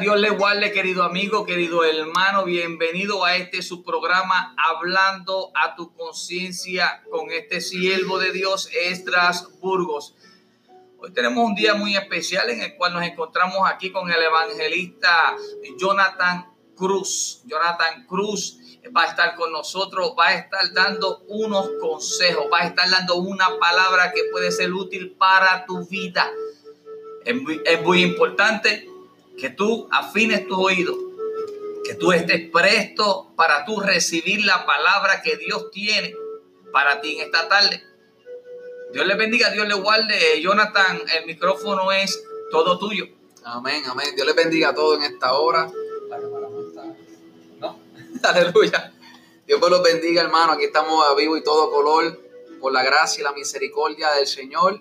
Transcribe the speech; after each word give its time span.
Dios 0.00 0.20
le 0.20 0.30
guarde, 0.30 0.72
querido 0.72 1.02
amigo, 1.04 1.46
querido 1.46 1.82
hermano. 1.82 2.44
Bienvenido 2.44 3.24
a 3.24 3.36
este 3.36 3.62
su 3.62 3.82
programa 3.82 4.54
Hablando 4.58 5.50
a 5.54 5.74
tu 5.74 5.94
conciencia 5.94 7.02
con 7.10 7.30
este 7.30 7.62
siervo 7.62 8.18
de 8.18 8.32
Dios, 8.32 8.68
Estras 8.74 9.58
Burgos. 9.58 10.14
Hoy 10.98 11.12
tenemos 11.12 11.44
un 11.46 11.54
día 11.54 11.74
muy 11.74 11.96
especial 11.96 12.50
en 12.50 12.60
el 12.60 12.76
cual 12.76 12.92
nos 12.92 13.04
encontramos 13.04 13.60
aquí 13.64 13.90
con 13.90 14.10
el 14.10 14.22
evangelista 14.22 15.34
Jonathan 15.78 16.52
Cruz. 16.76 17.40
Jonathan 17.46 18.06
Cruz 18.06 18.58
va 18.94 19.04
a 19.04 19.06
estar 19.06 19.34
con 19.34 19.50
nosotros, 19.50 20.14
va 20.18 20.28
a 20.28 20.34
estar 20.34 20.74
dando 20.74 21.20
unos 21.28 21.70
consejos, 21.80 22.46
va 22.52 22.60
a 22.60 22.66
estar 22.66 22.90
dando 22.90 23.16
una 23.16 23.58
palabra 23.58 24.12
que 24.12 24.24
puede 24.30 24.50
ser 24.50 24.74
útil 24.74 25.12
para 25.12 25.64
tu 25.64 25.86
vida. 25.86 26.30
Es 27.24 27.82
muy 27.82 28.02
importante 28.02 28.90
que 29.38 29.50
tú 29.50 29.88
afines 29.90 30.46
tu 30.46 30.60
oído, 30.60 30.96
que 31.84 31.94
tú 31.94 32.12
estés 32.12 32.50
presto 32.50 33.32
para 33.36 33.64
tú 33.64 33.80
recibir 33.80 34.44
la 34.44 34.66
palabra 34.66 35.22
que 35.22 35.36
Dios 35.36 35.70
tiene 35.70 36.14
para 36.72 37.00
ti 37.00 37.16
en 37.16 37.26
esta 37.26 37.48
tarde. 37.48 37.82
Dios 38.92 39.06
le 39.06 39.14
bendiga, 39.14 39.50
Dios 39.50 39.66
le 39.68 39.74
guarde. 39.74 40.40
Jonathan, 40.40 41.02
el 41.18 41.26
micrófono 41.26 41.92
es 41.92 42.22
todo 42.50 42.78
tuyo. 42.78 43.06
Amén, 43.44 43.82
amén. 43.86 44.14
Dios 44.14 44.26
le 44.26 44.32
bendiga 44.32 44.70
a 44.70 44.74
todos 44.74 44.98
en 44.98 45.04
esta 45.04 45.34
hora. 45.34 45.70
¿No? 47.60 47.78
Aleluya. 48.22 48.92
Dios 49.46 49.60
los 49.70 49.82
bendiga, 49.82 50.22
hermano. 50.22 50.52
Aquí 50.52 50.64
estamos 50.64 51.04
a 51.06 51.14
vivo 51.14 51.36
y 51.36 51.44
todo 51.44 51.70
color 51.70 52.20
por 52.60 52.72
la 52.72 52.82
gracia 52.82 53.20
y 53.20 53.24
la 53.24 53.32
misericordia 53.32 54.10
del 54.12 54.26
Señor. 54.26 54.80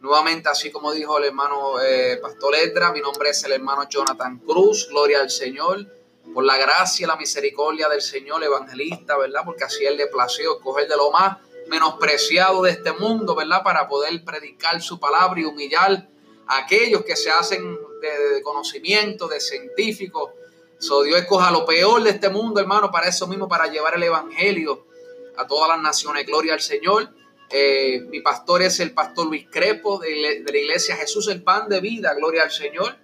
Nuevamente, 0.00 0.48
así 0.48 0.70
como 0.70 0.92
dijo 0.92 1.18
el 1.18 1.24
hermano 1.24 1.78
eh, 1.78 2.18
Pastor 2.22 2.54
Edra, 2.54 2.90
mi 2.90 3.00
nombre 3.00 3.30
es 3.30 3.44
el 3.44 3.52
hermano 3.52 3.86
Jonathan 3.86 4.38
Cruz, 4.38 4.88
gloria 4.88 5.20
al 5.20 5.28
Señor, 5.28 5.86
por 6.32 6.42
la 6.42 6.56
gracia 6.56 7.04
y 7.04 7.06
la 7.06 7.16
misericordia 7.16 7.86
del 7.86 8.00
Señor 8.00 8.42
evangelista, 8.42 9.18
¿verdad? 9.18 9.42
Porque 9.44 9.64
así 9.64 9.84
Él 9.84 9.98
le 9.98 10.06
plació 10.06 10.56
escoger 10.56 10.88
de 10.88 10.96
lo 10.96 11.10
más 11.10 11.36
menospreciado 11.68 12.62
de 12.62 12.70
este 12.70 12.92
mundo, 12.92 13.34
¿verdad? 13.34 13.62
Para 13.62 13.88
poder 13.88 14.24
predicar 14.24 14.80
su 14.80 14.98
palabra 14.98 15.38
y 15.38 15.44
humillar 15.44 16.08
a 16.46 16.58
aquellos 16.58 17.04
que 17.04 17.14
se 17.14 17.30
hacen 17.30 17.78
de, 18.00 18.40
conocimiento, 18.42 19.28
de 19.28 19.38
científicos. 19.38 20.30
So, 20.78 21.02
Dios 21.02 21.20
escoja 21.20 21.50
lo 21.50 21.66
peor 21.66 22.02
de 22.02 22.10
este 22.10 22.30
mundo, 22.30 22.58
hermano, 22.58 22.90
para 22.90 23.06
eso 23.06 23.26
mismo, 23.26 23.48
para 23.48 23.66
llevar 23.66 23.96
el 23.96 24.02
evangelio 24.02 24.86
a 25.36 25.46
todas 25.46 25.68
las 25.68 25.80
naciones. 25.82 26.26
Gloria 26.26 26.54
al 26.54 26.60
Señor. 26.62 27.10
Eh, 27.52 28.02
mi 28.08 28.20
pastor 28.20 28.62
es 28.62 28.78
el 28.78 28.92
pastor 28.92 29.26
Luis 29.26 29.46
Crepo 29.50 29.98
de, 29.98 30.44
la 30.46 30.56
iglesia 30.56 30.94
Jesús 30.94 31.26
el 31.28 31.42
Pan 31.42 31.68
de 31.68 31.80
Vida, 31.80 32.14
gloria 32.14 32.44
al 32.44 32.52
Señor, 32.52 32.96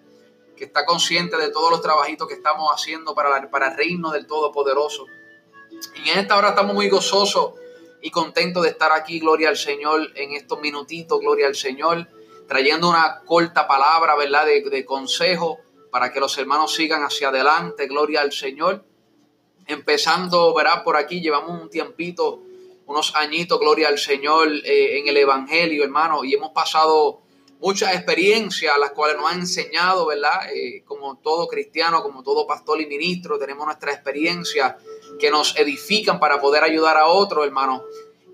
que 0.57 0.65
está 0.65 0.87
consciente 0.87 1.37
de 1.37 1.51
todos 1.51 1.71
los 1.71 1.83
trabajitos 1.83 2.29
que 2.29 2.35
estamos 2.35 2.71
haciendo 2.73 3.15
para, 3.15 3.51
para 3.51 3.73
el 3.73 3.77
reino 3.77 4.13
del 4.13 4.27
Todopoderoso. 4.27 5.07
Y 6.05 6.11
en 6.11 6.21
esta 6.21 6.37
hora 6.37 6.51
estamos 6.51 6.75
muy 6.75 6.89
gozosos 6.89 7.55
y 8.01 8.11
contentos 8.11 8.63
de 8.63 8.71
estar 8.71 8.93
aquí, 8.93 9.19
gloria 9.19 9.49
al 9.49 9.57
Señor, 9.57 10.13
en 10.15 10.33
estos 10.35 10.61
minutitos, 10.61 11.19
gloria 11.21 11.49
al 11.49 11.57
Señor, 11.57 12.09
trayendo 12.47 12.89
una 12.89 13.23
corta 13.25 13.67
palabra, 13.67 14.15
¿verdad?, 14.15 14.47
de, 14.47 14.63
de 14.63 14.85
consejo 14.85 15.59
para 15.91 16.13
que 16.13 16.21
los 16.21 16.39
hermanos 16.39 16.73
sigan 16.73 17.03
hacia 17.03 17.29
adelante, 17.31 17.89
gloria 17.89 18.21
al 18.21 18.31
Señor. 18.31 18.85
Empezando, 19.67 20.55
verá, 20.55 20.85
por 20.85 20.97
aquí 20.97 21.21
llevamos 21.21 21.61
un 21.61 21.69
tiempito 21.69 22.46
unos 22.87 23.15
añitos, 23.17 23.59
gloria 23.59 23.89
al 23.89 23.99
Señor, 23.99 24.49
eh, 24.65 24.99
en 24.99 25.09
el 25.09 25.17
Evangelio, 25.17 25.85
hermano, 25.85 26.25
y 26.25 26.35
hemos 26.35 26.51
pasado 26.51 27.21
muchas 27.61 27.95
experiencias, 27.95 28.79
las 28.79 28.93
cuales 28.93 29.17
nos 29.17 29.33
han 29.33 29.41
enseñado, 29.41 30.07
¿verdad? 30.07 30.53
Eh, 30.55 30.85
como 30.85 31.17
todo 31.17 31.49
cristiano, 31.49 32.03
como 32.03 32.23
todo 32.23 32.47
pastor 32.47 32.81
y 32.81 32.87
ministro, 32.87 33.39
tenemos 33.39 33.67
nuestra 33.67 33.93
experiencia 33.93 34.77
que 35.19 35.31
nos 35.31 35.57
edifican 35.57 36.21
para 36.21 36.41
poder 36.41 36.63
ayudar 36.63 36.97
a 36.97 37.07
otros, 37.07 37.45
hermano. 37.45 37.83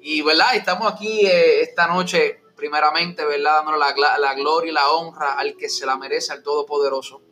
Y, 0.03 0.21
¿verdad? 0.23 0.55
Estamos 0.55 0.93
aquí 0.93 1.27
eh, 1.27 1.63
esta 1.63 1.87
noche, 1.87 2.41
primeramente, 2.57 3.25
¿verdad? 3.25 3.65
Dándole 3.65 3.79
la, 3.79 4.19
la, 4.19 4.35
gloria 4.35 4.71
y 4.71 4.75
la 4.75 4.91
honra 4.91 5.35
al 5.35 5.57
que 5.57 5.69
se 5.69 5.87
la 5.87 5.97
merece, 5.97 6.33
al 6.33 6.43
Todopoderoso. 6.43 7.23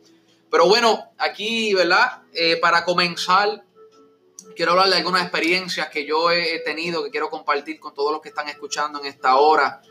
Pero 0.49 0.67
bueno, 0.67 1.11
aquí, 1.17 1.73
¿verdad? 1.73 2.23
para 2.61 2.83
comenzar, 2.83 3.63
quiero 4.55 4.71
hablar 4.71 4.89
de 4.89 4.97
algunas 4.97 5.23
experiencias 5.23 5.89
que 5.89 6.05
yo 6.05 6.31
he 6.31 6.59
tenido, 6.59 7.03
que 7.03 7.09
quiero 7.09 7.29
compartir 7.29 7.79
con 7.79 7.93
todos 7.93 8.11
los 8.11 8.21
que 8.21 8.29
están 8.29 8.47
escuchando 8.49 8.99
en 8.99 9.05
esta 9.05 9.35
hora. 9.35 9.81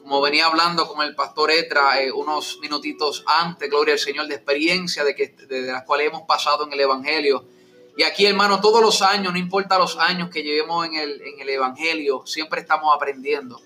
Como 0.00 0.20
venía 0.20 0.46
hablando 0.46 0.86
con 0.86 1.04
el 1.04 1.14
pastor 1.14 1.50
Etra 1.50 2.00
eh, 2.00 2.12
unos 2.12 2.58
minutitos 2.60 3.24
antes, 3.26 3.68
gloria 3.68 3.94
al 3.94 3.98
Señor, 3.98 4.28
de 4.28 4.36
experiencia 4.36 5.04
de, 5.04 5.14
que, 5.14 5.28
de, 5.48 5.62
las 5.62 5.84
cuales 5.84 6.08
hemos 6.08 6.22
pasado 6.22 6.64
en 6.64 6.72
el 6.72 6.80
Evangelio. 6.80 7.44
Y 7.96 8.02
aquí, 8.02 8.26
hermano, 8.26 8.60
todos 8.60 8.80
los 8.82 9.02
años, 9.02 9.32
no 9.32 9.38
importa 9.38 9.78
los 9.78 9.96
años 9.96 10.30
que 10.30 10.42
llevemos 10.42 10.86
en 10.86 10.94
el, 10.94 11.20
en 11.22 11.40
el 11.40 11.48
Evangelio, 11.48 12.22
siempre 12.26 12.60
estamos 12.60 12.94
aprendiendo. 12.94 13.60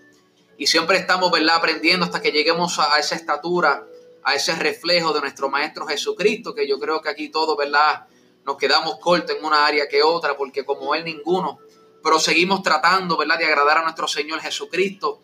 Y 0.57 0.67
siempre 0.67 0.99
estamos, 0.99 1.31
¿verdad?, 1.31 1.57
aprendiendo 1.57 2.07
hasta 2.07 2.23
que 2.23 2.33
lleguemos 2.33 2.79
a, 2.79 2.95
a 2.95 2.99
esa 2.99 3.17
estatura, 3.17 3.85
a 4.23 4.35
ese 4.35 4.55
reflejo 4.55 5.13
de 5.13 5.21
nuestro 5.21 5.49
Maestro 5.49 5.87
Jesucristo, 5.87 6.55
que 6.55 6.69
yo 6.69 6.79
creo 6.79 7.01
que 7.03 7.09
aquí 7.09 7.29
todos, 7.29 7.57
¿verdad?, 7.57 8.07
nos 8.45 8.57
quedamos 8.57 8.99
cortos 8.99 9.37
en 9.37 9.45
una 9.45 9.67
área 9.67 9.89
que 9.89 10.03
otra, 10.03 10.37
porque 10.37 10.65
como 10.65 10.95
Él 10.95 11.05
ninguno, 11.05 11.59
pero 12.03 12.19
seguimos 12.19 12.63
tratando, 12.63 13.17
¿verdad?, 13.17 13.39
de 13.39 13.47
agradar 13.47 13.79
a 13.79 13.83
nuestro 13.83 14.09
Señor 14.09 14.41
Jesucristo. 14.41 15.21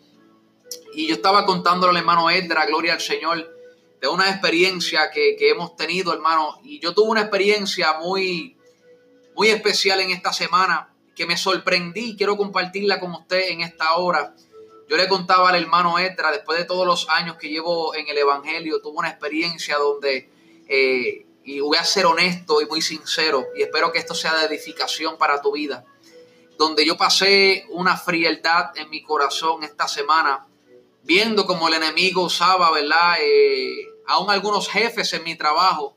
Y 0.93 1.07
yo 1.07 1.15
estaba 1.15 1.45
contándole 1.45 1.91
al 1.91 1.97
hermano 1.97 2.29
Edra, 2.29 2.65
gloria 2.65 2.93
al 2.93 3.01
Señor, 3.01 3.53
de 3.99 4.07
una 4.07 4.29
experiencia 4.29 5.09
que, 5.11 5.35
que, 5.37 5.49
hemos 5.49 5.75
tenido, 5.75 6.13
hermano. 6.13 6.59
Y 6.63 6.79
yo 6.79 6.93
tuve 6.93 7.09
una 7.09 7.21
experiencia 7.21 7.97
muy, 7.99 8.57
muy 9.35 9.49
especial 9.49 9.99
en 10.01 10.11
esta 10.11 10.33
semana 10.33 10.93
que 11.15 11.25
me 11.25 11.37
sorprendí. 11.37 12.15
Quiero 12.15 12.37
compartirla 12.37 12.99
con 12.99 13.11
usted 13.11 13.49
en 13.49 13.61
esta 13.61 13.95
hora. 13.95 14.35
Yo 14.87 14.95
le 14.95 15.07
contaba 15.07 15.49
al 15.49 15.55
hermano 15.61 15.99
Edra, 15.99 16.31
después 16.31 16.57
de 16.57 16.65
todos 16.65 16.85
los 16.85 17.09
años 17.09 17.37
que 17.37 17.49
llevo 17.49 17.93
en 17.95 18.07
el 18.07 18.17
Evangelio, 18.17 18.81
tuve 18.81 18.97
una 18.97 19.09
experiencia 19.09 19.77
donde 19.77 20.29
eh, 20.67 21.26
y 21.47 21.61
voy 21.61 21.77
a 21.77 21.85
ser 21.85 22.05
honesto 22.05 22.59
y 22.59 22.65
muy 22.65 22.81
sincero 22.81 23.47
y 23.55 23.61
espero 23.61 23.89
que 23.93 23.99
esto 23.99 24.13
sea 24.13 24.35
de 24.35 24.47
edificación 24.47 25.17
para 25.17 25.41
tu 25.41 25.53
vida. 25.53 25.85
Donde 26.57 26.85
yo 26.85 26.97
pasé 26.97 27.65
una 27.69 27.95
frialdad 27.95 28.77
en 28.77 28.89
mi 28.89 29.01
corazón 29.01 29.63
esta 29.63 29.87
semana, 29.87 30.45
viendo 31.03 31.45
como 31.45 31.69
el 31.69 31.75
enemigo 31.75 32.23
usaba, 32.23 32.69
¿verdad? 32.71 33.15
Eh, 33.21 33.77
aún 34.07 34.29
algunos 34.29 34.67
jefes 34.67 35.13
en 35.13 35.23
mi 35.23 35.37
trabajo 35.37 35.95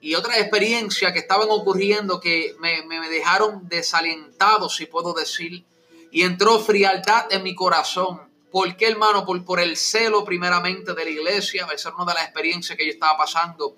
y 0.00 0.14
otras 0.14 0.38
experiencias 0.38 1.12
que 1.12 1.18
estaban 1.18 1.48
ocurriendo 1.50 2.18
que 2.18 2.56
me, 2.58 2.82
dejaron 3.10 3.68
desalentado, 3.68 4.70
si 4.70 4.86
puedo 4.86 5.12
decir, 5.12 5.66
y 6.10 6.22
entró 6.22 6.58
frialdad 6.58 7.26
en 7.30 7.42
mi 7.42 7.54
corazón. 7.54 8.22
¿Por 8.50 8.74
qué, 8.78 8.88
hermano? 8.88 9.26
Por, 9.26 9.44
por 9.44 9.60
el 9.60 9.76
celo 9.76 10.24
primeramente 10.24 10.94
de 10.94 11.04
la 11.04 11.10
iglesia, 11.10 11.68
esa 11.74 11.90
es 11.90 11.94
una 11.94 12.06
de 12.06 12.14
las 12.14 12.24
experiencias 12.24 12.78
que 12.78 12.86
yo 12.86 12.92
estaba 12.92 13.18
pasando 13.18 13.76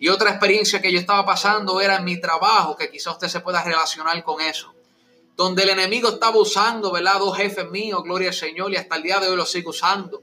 y 0.00 0.08
otra 0.08 0.30
experiencia 0.30 0.80
que 0.80 0.90
yo 0.90 0.98
estaba 0.98 1.26
pasando 1.26 1.78
era 1.78 1.96
en 1.96 2.04
mi 2.04 2.18
trabajo, 2.18 2.74
que 2.74 2.90
quizá 2.90 3.10
usted 3.10 3.28
se 3.28 3.40
pueda 3.40 3.62
relacionar 3.62 4.24
con 4.24 4.40
eso. 4.40 4.74
Donde 5.36 5.62
el 5.62 5.68
enemigo 5.68 6.08
estaba 6.08 6.38
usando, 6.38 6.90
¿verdad? 6.90 7.18
Dos 7.18 7.36
jefes 7.36 7.70
míos, 7.70 8.02
gloria 8.02 8.28
al 8.28 8.34
Señor, 8.34 8.72
y 8.72 8.76
hasta 8.76 8.96
el 8.96 9.02
día 9.02 9.20
de 9.20 9.28
hoy 9.28 9.36
lo 9.36 9.44
sigo 9.44 9.70
usando. 9.70 10.22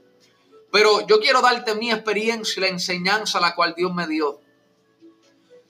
Pero 0.72 1.06
yo 1.06 1.20
quiero 1.20 1.40
darte 1.40 1.76
mi 1.76 1.92
experiencia 1.92 2.58
y 2.58 2.62
la 2.62 2.68
enseñanza 2.68 3.38
la 3.38 3.54
cual 3.54 3.74
Dios 3.76 3.94
me 3.94 4.08
dio. 4.08 4.40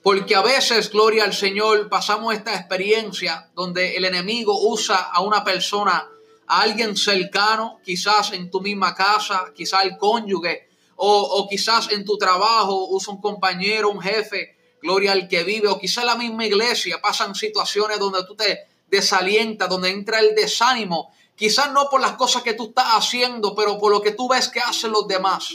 Porque 0.02 0.34
a 0.34 0.40
veces, 0.40 0.90
gloria 0.90 1.24
al 1.24 1.34
Señor, 1.34 1.90
pasamos 1.90 2.34
esta 2.34 2.54
experiencia 2.54 3.50
donde 3.54 3.94
el 3.94 4.06
enemigo 4.06 4.58
usa 4.70 4.96
a 4.96 5.20
una 5.20 5.44
persona, 5.44 6.08
a 6.46 6.62
alguien 6.62 6.96
cercano, 6.96 7.78
quizás 7.84 8.32
en 8.32 8.50
tu 8.50 8.62
misma 8.62 8.94
casa, 8.94 9.52
quizás 9.54 9.84
el 9.84 9.98
cónyuge, 9.98 10.67
o, 11.00 11.46
quizás 11.48 11.90
en 11.92 12.04
tu 12.04 12.18
trabajo 12.18 12.88
usa 12.90 13.14
un 13.14 13.20
compañero, 13.20 13.88
un 13.88 14.00
jefe, 14.00 14.56
gloria 14.82 15.12
al 15.12 15.28
que 15.28 15.44
vive, 15.44 15.68
o 15.68 15.78
quizás 15.78 16.02
en 16.02 16.06
la 16.06 16.16
misma 16.16 16.44
iglesia 16.44 17.00
pasan 17.00 17.36
situaciones 17.36 18.00
donde 18.00 18.24
tú 18.24 18.34
te 18.34 18.66
desalientas, 18.88 19.68
donde 19.68 19.90
entra 19.90 20.18
el 20.18 20.34
desánimo, 20.34 21.12
quizás 21.36 21.72
no 21.72 21.88
por 21.88 22.00
las 22.00 22.12
cosas 22.12 22.42
que 22.42 22.54
tú 22.54 22.70
estás 22.70 22.86
haciendo, 22.94 23.54
pero 23.54 23.78
por 23.78 23.92
lo 23.92 24.02
que 24.02 24.10
tú 24.10 24.28
ves 24.28 24.48
que 24.48 24.58
hacen 24.58 24.90
los 24.90 25.06
demás. 25.06 25.54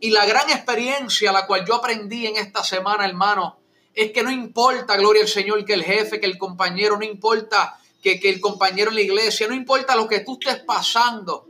Y 0.00 0.10
la 0.10 0.26
gran 0.26 0.50
experiencia, 0.50 1.30
la 1.30 1.46
cual 1.46 1.64
yo 1.64 1.76
aprendí 1.76 2.26
en 2.26 2.36
esta 2.36 2.64
semana, 2.64 3.06
hermano, 3.06 3.60
es 3.94 4.10
que 4.10 4.24
no 4.24 4.30
importa, 4.32 4.96
gloria 4.96 5.22
al 5.22 5.28
Señor, 5.28 5.64
que 5.64 5.74
el 5.74 5.84
jefe, 5.84 6.18
que 6.18 6.26
el 6.26 6.36
compañero, 6.36 6.96
no 6.96 7.04
importa 7.04 7.78
que, 8.02 8.18
que 8.18 8.28
el 8.28 8.40
compañero 8.40 8.90
en 8.90 8.96
la 8.96 9.02
iglesia, 9.02 9.46
no 9.46 9.54
importa 9.54 9.94
lo 9.94 10.08
que 10.08 10.20
tú 10.20 10.36
estés 10.40 10.64
pasando, 10.64 11.46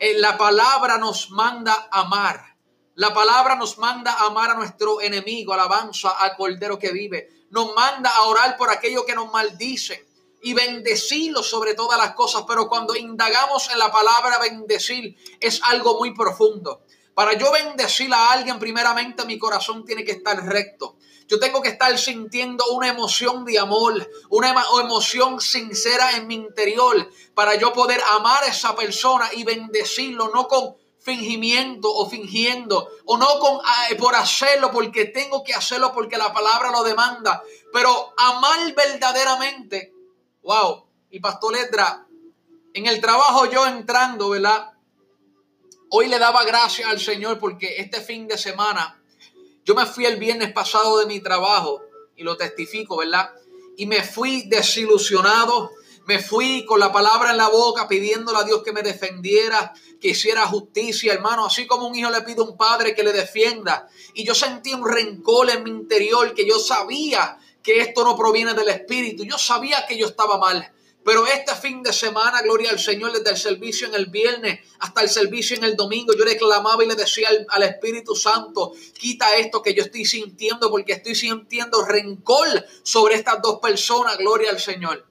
la 0.00 0.38
palabra 0.38 0.96
nos 0.96 1.30
manda 1.30 1.88
amar. 1.90 2.56
La 2.94 3.12
palabra 3.12 3.54
nos 3.54 3.78
manda 3.78 4.14
amar 4.24 4.50
a 4.50 4.54
nuestro 4.54 5.00
enemigo, 5.00 5.52
alabanza 5.52 6.10
al 6.10 6.36
Cordero 6.36 6.78
que 6.78 6.90
vive. 6.90 7.28
Nos 7.50 7.74
manda 7.74 8.10
a 8.10 8.22
orar 8.22 8.56
por 8.56 8.70
aquellos 8.70 9.04
que 9.04 9.14
nos 9.14 9.30
maldicen 9.30 10.00
y 10.42 10.54
bendecirlo 10.54 11.42
sobre 11.42 11.74
todas 11.74 11.98
las 11.98 12.14
cosas. 12.14 12.44
Pero 12.48 12.68
cuando 12.68 12.96
indagamos 12.96 13.70
en 13.70 13.78
la 13.78 13.92
palabra 13.92 14.38
bendecir 14.38 15.16
es 15.38 15.60
algo 15.64 15.98
muy 15.98 16.14
profundo. 16.14 16.82
Para 17.14 17.34
yo 17.34 17.50
bendecir 17.52 18.12
a 18.12 18.32
alguien, 18.32 18.58
primeramente 18.58 19.24
mi 19.24 19.38
corazón 19.38 19.84
tiene 19.84 20.04
que 20.04 20.12
estar 20.12 20.44
recto. 20.46 20.96
Yo 21.30 21.38
tengo 21.38 21.62
que 21.62 21.68
estar 21.68 21.96
sintiendo 21.96 22.64
una 22.72 22.88
emoción 22.88 23.44
de 23.44 23.58
amor, 23.58 24.10
una 24.30 24.52
emoción 24.82 25.40
sincera 25.40 26.16
en 26.16 26.26
mi 26.26 26.34
interior 26.34 27.08
para 27.34 27.54
yo 27.54 27.72
poder 27.72 28.00
amar 28.08 28.42
a 28.42 28.48
esa 28.48 28.74
persona 28.74 29.30
y 29.32 29.44
bendecirlo, 29.44 30.32
no 30.34 30.48
con 30.48 30.74
fingimiento 30.98 31.88
o 31.88 32.10
fingiendo, 32.10 32.88
o 33.04 33.16
no 33.16 33.38
con 33.38 33.60
por 33.98 34.14
hacerlo 34.16 34.70
porque 34.72 35.06
tengo 35.06 35.44
que 35.44 35.54
hacerlo 35.54 35.92
porque 35.92 36.18
la 36.18 36.32
palabra 36.32 36.70
lo 36.72 36.82
demanda, 36.82 37.42
pero 37.72 38.12
amar 38.16 38.74
verdaderamente. 38.74 39.94
Wow. 40.42 40.86
Y 41.10 41.20
Pastor 41.20 41.52
Ledra, 41.52 42.06
en 42.74 42.86
el 42.86 43.00
trabajo 43.00 43.46
yo 43.46 43.66
entrando, 43.66 44.30
¿verdad? 44.30 44.72
Hoy 45.92 46.06
le 46.06 46.20
daba 46.20 46.44
gracias 46.44 46.88
al 46.88 47.00
Señor 47.00 47.40
porque 47.40 47.78
este 47.78 48.00
fin 48.00 48.28
de 48.28 48.38
semana 48.38 49.02
yo 49.64 49.74
me 49.74 49.86
fui 49.86 50.06
el 50.06 50.18
viernes 50.18 50.52
pasado 50.52 50.98
de 50.98 51.06
mi 51.06 51.18
trabajo 51.18 51.82
y 52.14 52.22
lo 52.22 52.36
testifico, 52.36 52.96
¿verdad? 52.98 53.32
Y 53.76 53.86
me 53.86 54.04
fui 54.04 54.42
desilusionado, 54.42 55.72
me 56.06 56.20
fui 56.20 56.64
con 56.64 56.78
la 56.78 56.92
palabra 56.92 57.32
en 57.32 57.38
la 57.38 57.48
boca 57.48 57.88
pidiéndole 57.88 58.38
a 58.38 58.44
Dios 58.44 58.62
que 58.62 58.72
me 58.72 58.82
defendiera, 58.82 59.72
que 60.00 60.10
hiciera 60.10 60.46
justicia, 60.46 61.12
hermano, 61.12 61.46
así 61.46 61.66
como 61.66 61.88
un 61.88 61.96
hijo 61.96 62.08
le 62.08 62.22
pide 62.22 62.40
a 62.40 62.44
un 62.44 62.56
padre 62.56 62.94
que 62.94 63.02
le 63.02 63.12
defienda. 63.12 63.88
Y 64.14 64.24
yo 64.24 64.32
sentí 64.32 64.72
un 64.72 64.88
rencor 64.88 65.50
en 65.50 65.64
mi 65.64 65.70
interior 65.70 66.34
que 66.34 66.46
yo 66.46 66.60
sabía 66.60 67.36
que 67.64 67.80
esto 67.80 68.04
no 68.04 68.16
proviene 68.16 68.54
del 68.54 68.68
Espíritu, 68.68 69.24
yo 69.24 69.38
sabía 69.38 69.84
que 69.88 69.98
yo 69.98 70.06
estaba 70.06 70.38
mal. 70.38 70.72
Pero 71.04 71.26
este 71.26 71.54
fin 71.54 71.82
de 71.82 71.92
semana, 71.92 72.42
gloria 72.42 72.70
al 72.70 72.78
Señor, 72.78 73.12
desde 73.12 73.30
el 73.30 73.36
servicio 73.36 73.86
en 73.86 73.94
el 73.94 74.06
viernes 74.06 74.60
hasta 74.80 75.02
el 75.02 75.08
servicio 75.08 75.56
en 75.56 75.64
el 75.64 75.74
domingo, 75.74 76.12
yo 76.16 76.24
le 76.24 76.36
clamaba 76.36 76.84
y 76.84 76.88
le 76.88 76.94
decía 76.94 77.28
al, 77.48 77.62
Espíritu 77.62 78.14
Santo, 78.14 78.72
quita 78.98 79.36
esto 79.36 79.62
que 79.62 79.72
yo 79.72 79.82
estoy 79.82 80.04
sintiendo 80.04 80.70
porque 80.70 80.92
estoy 80.92 81.14
sintiendo 81.14 81.84
rencor 81.86 82.46
sobre 82.82 83.14
estas 83.14 83.40
dos 83.40 83.60
personas, 83.60 84.18
gloria 84.18 84.50
al 84.50 84.60
Señor. 84.60 85.06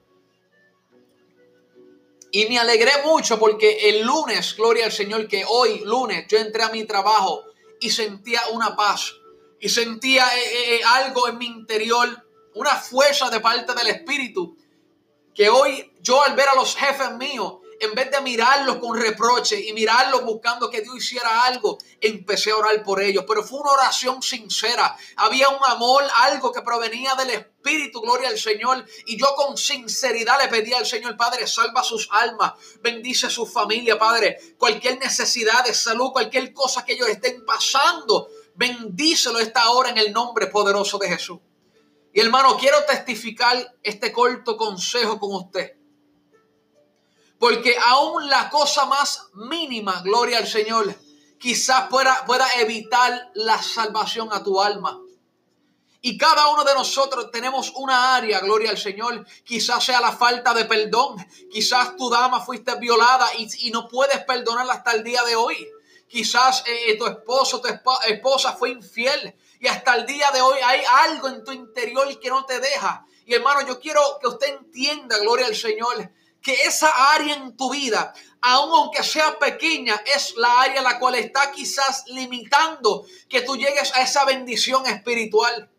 Y 2.32 2.46
me 2.46 2.60
alegré 2.60 2.92
mucho 3.04 3.40
porque 3.40 3.88
el 3.88 4.02
lunes, 4.02 4.54
gloria 4.56 4.84
al 4.84 4.92
Señor, 4.92 5.26
que 5.26 5.44
hoy, 5.48 5.80
lunes, 5.80 6.26
yo 6.28 6.38
entré 6.38 6.62
a 6.62 6.68
mi 6.68 6.84
trabajo 6.84 7.42
y 7.80 7.90
sentía 7.90 8.40
una 8.52 8.76
paz 8.76 9.14
y 9.58 9.68
sentía 9.68 10.24
eh, 10.36 10.40
eh, 10.40 10.74
eh, 10.76 10.80
algo 10.86 11.28
en 11.28 11.38
mi 11.38 11.46
interior, 11.46 12.08
una 12.54 12.76
fuerza 12.76 13.28
de 13.28 13.40
parte 13.40 13.74
del 13.74 13.88
Espíritu 13.88 14.56
que 15.34 15.48
hoy 15.48 15.92
yo 16.00 16.22
al 16.22 16.34
ver 16.34 16.48
a 16.48 16.54
los 16.54 16.76
jefes 16.76 17.12
míos, 17.12 17.54
en 17.80 17.94
vez 17.94 18.10
de 18.10 18.20
mirarlos 18.20 18.76
con 18.76 19.00
reproche 19.00 19.58
y 19.58 19.72
mirarlos 19.72 20.22
buscando 20.22 20.68
que 20.68 20.82
Dios 20.82 20.96
hiciera 20.96 21.44
algo, 21.44 21.78
empecé 21.98 22.50
a 22.50 22.56
orar 22.56 22.82
por 22.82 23.02
ellos. 23.02 23.24
Pero 23.26 23.42
fue 23.42 23.58
una 23.60 23.70
oración 23.70 24.22
sincera. 24.22 24.94
Había 25.16 25.48
un 25.48 25.64
amor, 25.64 26.04
algo 26.16 26.52
que 26.52 26.60
provenía 26.60 27.14
del 27.14 27.30
Espíritu, 27.30 28.02
gloria 28.02 28.28
al 28.28 28.38
Señor. 28.38 28.84
Y 29.06 29.18
yo 29.18 29.34
con 29.34 29.56
sinceridad 29.56 30.38
le 30.42 30.48
pedí 30.48 30.74
al 30.74 30.84
Señor, 30.84 31.16
Padre, 31.16 31.46
salva 31.46 31.82
sus 31.82 32.06
almas, 32.12 32.52
bendice 32.82 33.30
su 33.30 33.46
familia, 33.46 33.98
Padre. 33.98 34.36
Cualquier 34.58 34.98
necesidad 34.98 35.64
de 35.64 35.72
salud, 35.72 36.12
cualquier 36.12 36.52
cosa 36.52 36.84
que 36.84 36.92
ellos 36.92 37.08
estén 37.08 37.46
pasando, 37.46 38.28
bendícelo 38.54 39.38
esta 39.38 39.70
hora 39.70 39.88
en 39.88 39.96
el 39.96 40.12
nombre 40.12 40.48
poderoso 40.48 40.98
de 40.98 41.08
Jesús. 41.08 41.38
Y 42.12 42.20
hermano, 42.20 42.56
quiero 42.58 42.84
testificar 42.84 43.76
este 43.82 44.12
corto 44.12 44.56
consejo 44.56 45.18
con 45.18 45.34
usted. 45.34 45.76
Porque 47.38 47.76
aún 47.86 48.28
la 48.28 48.50
cosa 48.50 48.84
más 48.86 49.28
mínima, 49.34 50.02
gloria 50.02 50.38
al 50.38 50.46
Señor, 50.46 50.94
quizás 51.38 51.88
pueda, 51.88 52.24
pueda 52.26 52.46
evitar 52.58 53.30
la 53.34 53.62
salvación 53.62 54.28
a 54.32 54.42
tu 54.42 54.60
alma. 54.60 55.00
Y 56.02 56.16
cada 56.18 56.48
uno 56.48 56.64
de 56.64 56.74
nosotros 56.74 57.30
tenemos 57.30 57.72
una 57.76 58.16
área, 58.16 58.40
gloria 58.40 58.70
al 58.70 58.78
Señor. 58.78 59.24
Quizás 59.44 59.84
sea 59.84 60.00
la 60.00 60.12
falta 60.12 60.52
de 60.54 60.64
perdón. 60.64 61.16
Quizás 61.50 61.96
tu 61.96 62.10
dama 62.10 62.40
fuiste 62.40 62.74
violada 62.76 63.28
y, 63.36 63.70
no 63.70 63.86
puedes 63.86 64.24
perdonarla 64.24 64.74
hasta 64.74 64.92
el 64.92 65.04
día 65.04 65.22
de 65.24 65.36
hoy. 65.36 65.68
Quizás 66.08 66.64
eh, 66.66 66.96
tu 66.98 67.06
esposo, 67.06 67.60
tu 67.60 67.68
esposa 67.68 68.54
fue 68.54 68.70
infiel 68.70 69.36
y 69.60 69.68
hasta 69.68 69.94
el 69.94 70.06
día 70.06 70.30
de 70.32 70.40
hoy 70.40 70.58
hay 70.64 70.80
algo 71.04 71.28
en 71.28 71.44
tu 71.44 71.52
interior 71.52 72.18
que 72.18 72.30
no 72.30 72.46
te 72.46 72.58
deja. 72.58 73.04
Y 73.26 73.34
hermano, 73.34 73.60
yo 73.66 73.78
quiero 73.78 74.00
que 74.18 74.26
usted 74.26 74.56
entienda, 74.56 75.18
gloria 75.18 75.46
al 75.46 75.54
Señor, 75.54 76.10
que 76.40 76.54
esa 76.62 77.12
área 77.12 77.34
en 77.34 77.54
tu 77.58 77.70
vida, 77.70 78.14
aun 78.40 78.70
aunque 78.72 79.02
sea 79.02 79.38
pequeña, 79.38 80.02
es 80.14 80.34
la 80.36 80.62
área 80.62 80.80
la 80.80 80.98
cual 80.98 81.16
está 81.16 81.52
quizás 81.52 82.04
limitando 82.06 83.04
que 83.28 83.42
tú 83.42 83.54
llegues 83.54 83.94
a 83.94 84.00
esa 84.00 84.24
bendición 84.24 84.86
espiritual. 84.86 85.70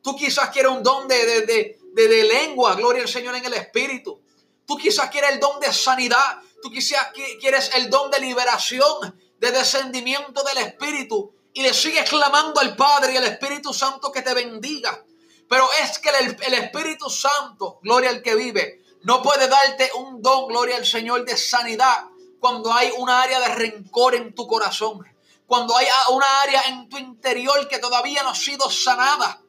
Tú 0.00 0.16
quizás 0.16 0.48
quieres 0.48 0.72
un 0.72 0.82
don 0.82 1.06
de, 1.06 1.42
de, 1.42 1.78
de, 1.92 2.22
lengua, 2.24 2.74
gloria 2.74 3.02
al 3.02 3.08
Señor 3.08 3.36
en 3.36 3.44
el 3.44 3.52
Espíritu. 3.52 4.18
Tú 4.66 4.78
quizás 4.78 5.10
quieres 5.10 5.32
el 5.32 5.40
don 5.40 5.60
de 5.60 5.70
sanidad. 5.74 6.40
Tú 6.62 6.70
quizás 6.70 7.08
quieres 7.38 7.70
el 7.74 7.90
don 7.90 8.10
de 8.10 8.20
liberación, 8.20 9.20
de 9.38 9.52
descendimiento 9.52 10.42
del 10.42 10.58
Espíritu 10.58 11.35
y 11.56 11.62
le 11.62 11.72
sigues 11.72 12.06
clamando 12.10 12.60
al 12.60 12.76
Padre 12.76 13.14
y 13.14 13.16
al 13.16 13.24
Espíritu 13.24 13.72
Santo 13.72 14.12
que 14.12 14.20
te 14.20 14.34
bendiga. 14.34 15.02
Pero 15.48 15.66
es 15.82 15.98
que 15.98 16.10
el, 16.10 16.52
Espíritu 16.52 17.08
Santo, 17.08 17.80
gloria 17.82 18.10
al 18.10 18.20
que 18.20 18.34
vive, 18.34 18.82
no 19.04 19.22
puede 19.22 19.48
darte 19.48 19.90
un 19.94 20.20
don, 20.20 20.48
gloria 20.48 20.76
al 20.76 20.84
Señor, 20.84 21.24
de 21.24 21.34
sanidad 21.34 22.08
cuando 22.40 22.70
hay 22.74 22.92
una 22.98 23.22
área 23.22 23.40
de 23.40 23.54
rencor 23.54 24.14
en 24.14 24.34
tu 24.34 24.46
corazón. 24.46 25.02
Cuando 25.46 25.74
hay 25.74 25.86
una 26.10 26.42
área 26.42 26.60
en 26.68 26.90
tu 26.90 26.98
interior 26.98 27.66
que 27.68 27.78
todavía 27.78 28.22
no 28.22 28.30
ha 28.30 28.34
sido 28.34 28.68
sanada. 28.70 29.40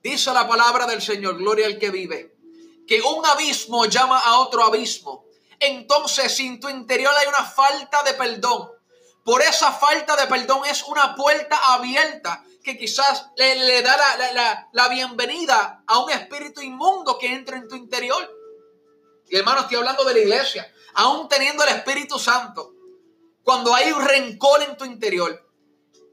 Dice 0.00 0.32
la 0.32 0.46
palabra 0.46 0.86
del 0.86 1.02
Señor, 1.02 1.38
gloria 1.38 1.66
al 1.66 1.76
que 1.76 1.90
vive, 1.90 2.36
que 2.86 3.02
un 3.02 3.26
abismo 3.26 3.86
llama 3.86 4.20
a 4.20 4.38
otro 4.38 4.62
abismo. 4.62 5.24
Entonces, 5.58 6.36
si 6.36 6.46
en 6.46 6.60
tu 6.60 6.68
interior 6.68 7.12
hay 7.18 7.26
una 7.26 7.44
falta 7.44 8.04
de 8.04 8.14
perdón, 8.14 8.70
por 9.24 9.42
esa 9.42 9.72
falta 9.72 10.16
de 10.16 10.26
perdón 10.26 10.62
es 10.66 10.82
una 10.84 11.14
puerta 11.14 11.58
abierta 11.74 12.42
que 12.62 12.76
quizás 12.76 13.26
le, 13.36 13.82
da 13.82 14.68
la, 14.72 14.88
bienvenida 14.88 15.82
a 15.86 15.98
un 15.98 16.10
espíritu 16.10 16.60
inmundo 16.60 17.18
que 17.18 17.32
entra 17.32 17.56
en 17.56 17.68
tu 17.68 17.76
interior. 17.76 18.28
Y 19.28 19.36
hermano, 19.36 19.62
estoy 19.62 19.76
hablando 19.76 20.04
de 20.04 20.14
la 20.14 20.20
iglesia. 20.20 20.72
Aún 20.94 21.28
teniendo 21.28 21.62
el 21.64 21.70
Espíritu 21.70 22.18
Santo, 22.18 22.72
cuando 23.42 23.74
hay 23.74 23.92
un 23.92 24.04
rencor 24.04 24.62
en 24.62 24.76
tu 24.76 24.84
interior, 24.84 25.48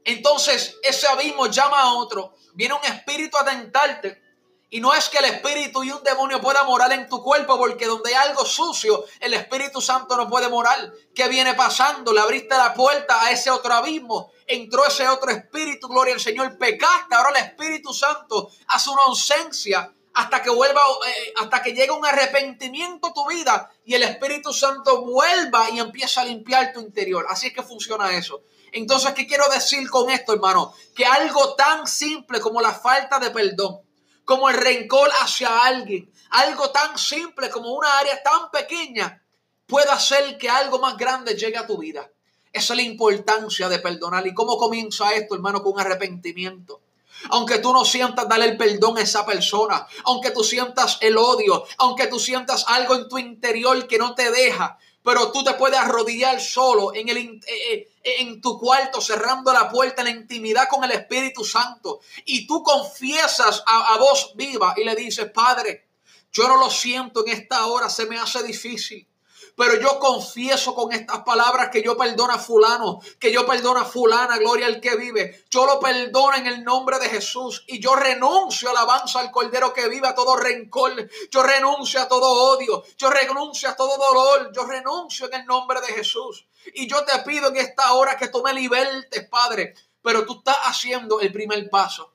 entonces 0.04 0.76
ese 0.82 1.06
abismo 1.08 1.46
llama 1.48 1.80
a 1.80 1.94
otro. 1.94 2.34
Viene 2.54 2.74
un 2.74 2.84
espíritu 2.84 3.36
a 3.36 3.44
tentarte 3.44 4.22
y 4.70 4.80
no 4.80 4.92
es 4.92 5.08
que 5.08 5.18
el 5.18 5.24
espíritu 5.24 5.82
y 5.82 5.90
un 5.90 6.02
demonio 6.02 6.40
pueda 6.42 6.62
morar 6.64 6.92
en 6.92 7.08
tu 7.08 7.22
cuerpo, 7.22 7.56
porque 7.56 7.86
donde 7.86 8.14
hay 8.14 8.28
algo 8.28 8.44
sucio, 8.44 9.04
el 9.20 9.32
Espíritu 9.32 9.80
Santo 9.80 10.14
no 10.16 10.28
puede 10.28 10.48
morar. 10.50 10.92
¿Qué 11.14 11.26
viene 11.28 11.54
pasando? 11.54 12.12
Le 12.12 12.20
abriste 12.20 12.54
la 12.54 12.74
puerta 12.74 13.22
a 13.24 13.30
ese 13.30 13.50
otro 13.50 13.72
abismo, 13.72 14.30
entró 14.46 14.86
ese 14.86 15.08
otro 15.08 15.30
espíritu, 15.30 15.88
gloria 15.88 16.14
al 16.14 16.20
Señor, 16.20 16.58
pecaste. 16.58 17.14
Ahora 17.14 17.30
el 17.30 17.46
Espíritu 17.46 17.94
Santo 17.94 18.50
hace 18.66 18.90
una 18.90 19.04
ausencia 19.06 19.90
hasta 20.12 20.42
que 20.42 20.50
vuelva, 20.50 20.82
eh, 21.06 21.32
hasta 21.36 21.62
que 21.62 21.72
llegue 21.72 21.92
un 21.92 22.04
arrepentimiento 22.04 23.08
a 23.08 23.14
tu 23.14 23.26
vida 23.26 23.70
y 23.86 23.94
el 23.94 24.02
Espíritu 24.02 24.52
Santo 24.52 25.02
vuelva 25.02 25.70
y 25.70 25.78
empieza 25.78 26.20
a 26.20 26.24
limpiar 26.24 26.74
tu 26.74 26.80
interior. 26.80 27.24
Así 27.30 27.46
es 27.46 27.54
que 27.54 27.62
funciona 27.62 28.14
eso. 28.14 28.42
Entonces, 28.72 29.14
¿qué 29.14 29.26
quiero 29.26 29.48
decir 29.48 29.88
con 29.88 30.10
esto, 30.10 30.34
hermano? 30.34 30.74
Que 30.94 31.06
algo 31.06 31.54
tan 31.54 31.86
simple 31.86 32.38
como 32.38 32.60
la 32.60 32.74
falta 32.74 33.18
de 33.18 33.30
perdón 33.30 33.87
como 34.28 34.50
el 34.50 34.58
rencor 34.58 35.10
hacia 35.22 35.64
alguien. 35.64 36.12
Algo 36.28 36.68
tan 36.70 36.98
simple 36.98 37.48
como 37.48 37.72
una 37.72 37.98
área 37.98 38.22
tan 38.22 38.50
pequeña 38.50 39.24
puede 39.66 39.90
hacer 39.90 40.36
que 40.36 40.50
algo 40.50 40.78
más 40.78 40.98
grande 40.98 41.34
llegue 41.34 41.56
a 41.56 41.66
tu 41.66 41.78
vida. 41.78 42.10
Esa 42.52 42.74
es 42.74 42.76
la 42.76 42.82
importancia 42.82 43.70
de 43.70 43.78
perdonar. 43.78 44.26
¿Y 44.26 44.34
cómo 44.34 44.58
comienza 44.58 45.14
esto, 45.14 45.34
hermano? 45.34 45.62
Con 45.62 45.80
arrepentimiento. 45.80 46.82
Aunque 47.30 47.58
tú 47.60 47.72
no 47.72 47.86
sientas 47.86 48.28
darle 48.28 48.50
el 48.50 48.58
perdón 48.58 48.98
a 48.98 49.00
esa 49.00 49.24
persona, 49.24 49.86
aunque 50.04 50.30
tú 50.30 50.44
sientas 50.44 50.98
el 51.00 51.16
odio, 51.16 51.64
aunque 51.78 52.06
tú 52.08 52.20
sientas 52.20 52.66
algo 52.68 52.96
en 52.96 53.08
tu 53.08 53.16
interior 53.16 53.86
que 53.86 53.96
no 53.96 54.14
te 54.14 54.30
deja, 54.30 54.78
pero 55.08 55.32
tú 55.32 55.42
te 55.42 55.54
puedes 55.54 55.78
arrodillar 55.78 56.38
solo 56.38 56.92
en, 56.92 57.08
el, 57.08 57.16
eh, 57.16 57.40
eh, 58.04 58.14
en 58.18 58.42
tu 58.42 58.58
cuarto, 58.58 59.00
cerrando 59.00 59.50
la 59.54 59.70
puerta 59.70 60.02
en 60.02 60.08
la 60.08 60.20
intimidad 60.20 60.68
con 60.68 60.84
el 60.84 60.90
Espíritu 60.90 61.46
Santo. 61.46 62.00
Y 62.26 62.46
tú 62.46 62.62
confiesas 62.62 63.62
a, 63.66 63.94
a 63.94 63.96
voz 63.96 64.32
viva 64.34 64.74
y 64.76 64.84
le 64.84 64.94
dices, 64.94 65.30
Padre, 65.30 65.88
yo 66.30 66.46
no 66.46 66.58
lo 66.58 66.68
siento 66.68 67.26
en 67.26 67.32
esta 67.32 67.68
hora, 67.68 67.88
se 67.88 68.04
me 68.04 68.18
hace 68.18 68.42
difícil. 68.42 69.07
Pero 69.58 69.74
yo 69.80 69.98
confieso 69.98 70.72
con 70.72 70.92
estas 70.92 71.24
palabras 71.24 71.68
que 71.68 71.82
yo 71.82 71.96
perdono 71.96 72.32
a 72.32 72.38
fulano, 72.38 73.00
que 73.18 73.32
yo 73.32 73.44
perdono 73.44 73.80
a 73.80 73.84
fulana, 73.84 74.38
gloria 74.38 74.66
al 74.66 74.80
que 74.80 74.94
vive. 74.94 75.46
Yo 75.50 75.66
lo 75.66 75.80
perdono 75.80 76.36
en 76.36 76.46
el 76.46 76.62
nombre 76.62 77.00
de 77.00 77.08
Jesús 77.08 77.64
y 77.66 77.80
yo 77.80 77.96
renuncio 77.96 78.70
alabanza 78.70 79.18
al 79.18 79.32
Cordero 79.32 79.74
que 79.74 79.88
vive 79.88 80.06
a 80.06 80.14
todo 80.14 80.36
rencor. 80.36 81.08
Yo 81.28 81.42
renuncio 81.42 82.00
a 82.00 82.06
todo 82.06 82.52
odio, 82.52 82.84
yo 82.96 83.10
renuncio 83.10 83.68
a 83.68 83.74
todo 83.74 83.98
dolor, 83.98 84.52
yo 84.54 84.64
renuncio 84.64 85.26
en 85.26 85.40
el 85.40 85.46
nombre 85.46 85.80
de 85.80 85.88
Jesús. 85.88 86.46
Y 86.74 86.86
yo 86.86 87.04
te 87.04 87.18
pido 87.26 87.48
en 87.48 87.56
esta 87.56 87.94
hora 87.94 88.16
que 88.16 88.28
tú 88.28 88.40
me 88.44 88.52
libertes, 88.52 89.28
Padre, 89.28 89.74
pero 90.00 90.24
tú 90.24 90.34
estás 90.38 90.58
haciendo 90.66 91.18
el 91.18 91.32
primer 91.32 91.68
paso. 91.68 92.12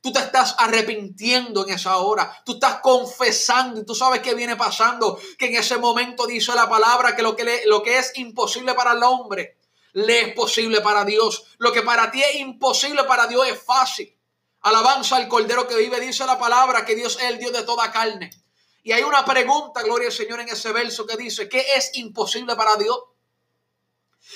Tú 0.00 0.12
te 0.12 0.20
estás 0.20 0.54
arrepintiendo 0.58 1.66
en 1.66 1.74
esa 1.74 1.98
hora. 1.98 2.42
Tú 2.44 2.52
estás 2.52 2.80
confesando 2.80 3.80
y 3.80 3.84
tú 3.84 3.94
sabes 3.94 4.20
qué 4.20 4.34
viene 4.34 4.56
pasando. 4.56 5.20
Que 5.38 5.46
en 5.46 5.56
ese 5.56 5.76
momento 5.76 6.26
dice 6.26 6.54
la 6.54 6.68
palabra 6.68 7.14
que 7.14 7.22
lo 7.22 7.36
que, 7.36 7.62
lo 7.66 7.82
que 7.82 7.98
es 7.98 8.12
imposible 8.16 8.74
para 8.74 8.92
el 8.92 9.02
hombre, 9.02 9.58
le 9.92 10.20
es 10.20 10.34
posible 10.34 10.80
para 10.80 11.04
Dios. 11.04 11.44
Lo 11.58 11.72
que 11.72 11.82
para 11.82 12.10
ti 12.10 12.22
es 12.22 12.36
imposible 12.36 13.04
para 13.04 13.26
Dios 13.26 13.46
es 13.48 13.62
fácil. 13.62 14.16
Alabanza 14.62 15.16
al 15.16 15.28
Cordero 15.28 15.66
que 15.66 15.76
vive, 15.76 16.00
dice 16.00 16.26
la 16.26 16.38
palabra 16.38 16.84
que 16.84 16.94
Dios 16.94 17.18
es 17.20 17.30
el 17.30 17.38
Dios 17.38 17.52
de 17.52 17.62
toda 17.62 17.90
carne. 17.90 18.30
Y 18.82 18.92
hay 18.92 19.02
una 19.02 19.24
pregunta, 19.24 19.82
gloria 19.82 20.08
al 20.08 20.14
Señor, 20.14 20.40
en 20.40 20.48
ese 20.48 20.72
verso 20.72 21.06
que 21.06 21.16
dice, 21.16 21.48
¿qué 21.48 21.64
es 21.76 21.90
imposible 21.94 22.56
para 22.56 22.76
Dios? 22.76 22.98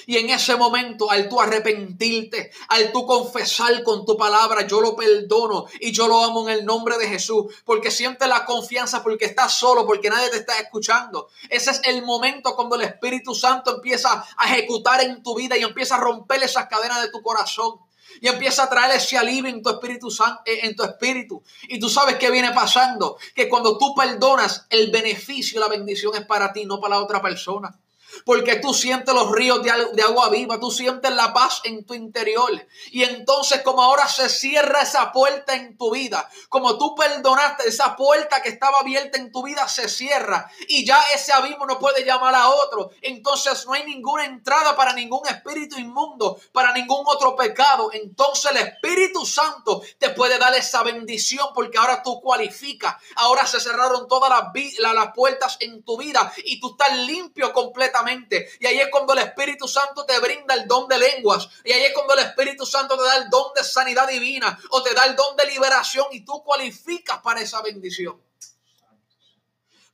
Y 0.07 0.19
en 0.19 0.31
ese 0.31 0.57
momento, 0.57 1.11
al 1.11 1.29
tú 1.29 1.41
arrepentirte, 1.41 2.50
al 2.69 2.93
tú 2.93 3.07
confesar 3.07 3.83
con 3.83 4.05
tu 4.05 4.17
palabra, 4.17 4.67
yo 4.67 4.81
lo 4.81 4.97
perdono 4.97 5.67
y 5.81 5.93
yo 5.93 6.09
lo 6.09 6.23
amo 6.23 6.49
en 6.49 6.59
el 6.59 6.64
nombre 6.64 6.99
de 6.99 7.09
Jesús, 7.09 7.55
porque 7.64 7.91
sientes 7.91 8.29
la 8.29 8.45
confianza, 8.45 9.03
porque 9.03 9.26
estás 9.26 9.55
solo, 9.55 9.87
porque 9.87 10.11
nadie 10.11 10.31
te 10.31 10.38
está 10.38 10.59
escuchando. 10.59 11.29
Ese 11.49 11.71
es 11.71 11.81
el 11.85 12.03
momento 12.03 12.55
cuando 12.55 12.76
el 12.76 12.83
Espíritu 12.83 13.35
Santo 13.35 13.76
empieza 13.76 14.25
a 14.37 14.53
ejecutar 14.53 15.03
en 15.03 15.23
tu 15.23 15.35
vida 15.35 15.57
y 15.57 15.62
empieza 15.62 15.97
a 15.97 16.00
romper 16.00 16.43
esas 16.43 16.67
cadenas 16.67 17.03
de 17.03 17.11
tu 17.11 17.23
corazón. 17.23 17.79
Y 18.21 18.29
empieza 18.29 18.62
a 18.62 18.71
traer 18.71 18.95
ese 18.95 19.19
alivio 19.19 19.50
en 19.50 19.61
tu 19.61 19.71
espíritu 19.71 20.09
eh, 20.45 20.61
en 20.62 20.76
tu 20.76 20.85
espíritu. 20.85 21.43
Y 21.62 21.81
tú 21.81 21.88
sabes 21.88 22.14
qué 22.17 22.31
viene 22.31 22.53
pasando, 22.53 23.19
que 23.35 23.49
cuando 23.49 23.76
tú 23.76 23.93
perdonas, 23.93 24.67
el 24.71 24.93
beneficio, 24.93 25.59
la 25.59 25.67
bendición 25.67 26.14
es 26.14 26.25
para 26.25 26.53
ti, 26.53 26.64
no 26.64 26.81
para 26.81 26.97
la 26.97 27.03
otra 27.03 27.21
persona 27.21 27.76
porque 28.25 28.57
tú 28.57 28.73
sientes 28.73 29.14
los 29.14 29.31
ríos 29.31 29.62
de, 29.62 30.02
agua 30.02 30.31
viva, 30.31 30.59
tú 30.59 30.71
sientes 30.71 31.11
la 31.12 31.33
paz 31.33 31.61
en 31.64 31.85
tu 31.85 31.95
interior. 31.95 32.50
Y 32.90 33.04
entonces 33.04 33.62
como 33.62 33.83
ahora 33.83 34.09
se 34.09 34.28
cierra 34.28 34.83
esa 34.83 35.12
puerta 35.12 35.54
en 35.54 35.76
tu 35.76 35.93
vida, 35.93 36.28
como 36.49 36.78
tú 36.78 36.95
perdonaste, 36.95 37.69
esa 37.69 37.97
puerta 37.97 38.43
que 38.43 38.49
estaba 38.49 38.81
abierta 38.81 39.19
en 39.19 39.31
tu 39.31 39.43
vida 39.43 39.69
se 39.69 39.88
cierra 39.88 40.50
y 40.69 40.87
ya 40.87 41.00
ese 41.14 41.33
abismo 41.33 41.66
no 41.66 41.78
puede 41.78 42.04
llamar 42.04 42.35
a 42.35 42.49
otro. 42.49 42.90
Entonces 43.02 43.66
no 43.66 43.75
hay 43.75 43.85
ninguna 43.85 44.25
entrada 44.25 44.75
para 44.76 44.95
ningún 44.95 45.26
espíritu 45.28 45.78
inmundo, 45.78 46.40
para 46.52 46.73
ningún 46.73 47.04
otro 47.07 47.37
pecado. 47.37 47.90
Entonces 47.93 48.50
el 48.50 48.57
Espíritu 48.59 49.26
Santo 49.26 49.83
te 49.99 50.11
puede 50.11 50.38
dar 50.38 50.54
esa 50.54 50.83
bendición 50.83 51.49
porque 51.54 51.78
ahora 51.78 52.02
tú 52.02 52.21
cualificas. 52.21 52.97
Ahora 53.16 53.47
se 53.47 53.61
cerraron 53.61 54.09
todas 54.09 54.31
las, 54.31 54.95
las 54.95 55.12
puertas 55.14 55.57
en 55.61 55.83
tu 55.83 55.99
vida 55.99 56.33
y 56.45 56.61
tú 56.61 56.71
estás 56.71 56.97
limpio 56.99 57.52
completamente 57.52 58.13
y 58.61 58.66
ahí 58.66 58.80
es 58.80 58.88
cuando 58.90 59.12
el 59.12 59.21
Espíritu 59.21 59.66
Santo 59.66 60.04
te 60.04 60.18
brinda 60.21 60.54
el 60.54 60.66
don 60.66 60.88
de 60.88 60.99
lenguas. 60.99 61.49
Y 61.64 61.73
ahí 61.73 61.83
es 61.85 61.92
cuando 61.92 62.14
el 62.14 62.21
Espíritu 62.21 62.64
Santo 62.66 62.97
te 62.97 63.04
da 63.04 63.16
el 63.16 63.30
don 63.30 63.52
de 63.54 63.64
sanidad 63.64 64.09
divina 64.09 64.59
o 64.71 64.83
te 64.83 64.94
da 64.94 65.04
el 65.06 65.16
don 65.16 65.37
de 65.37 65.47
liberación 65.47 66.06
y 66.12 66.25
tú 66.25 66.42
cualificas 66.42 67.21
para 67.21 67.40
esa 67.40 67.62
bendición. 67.62 68.21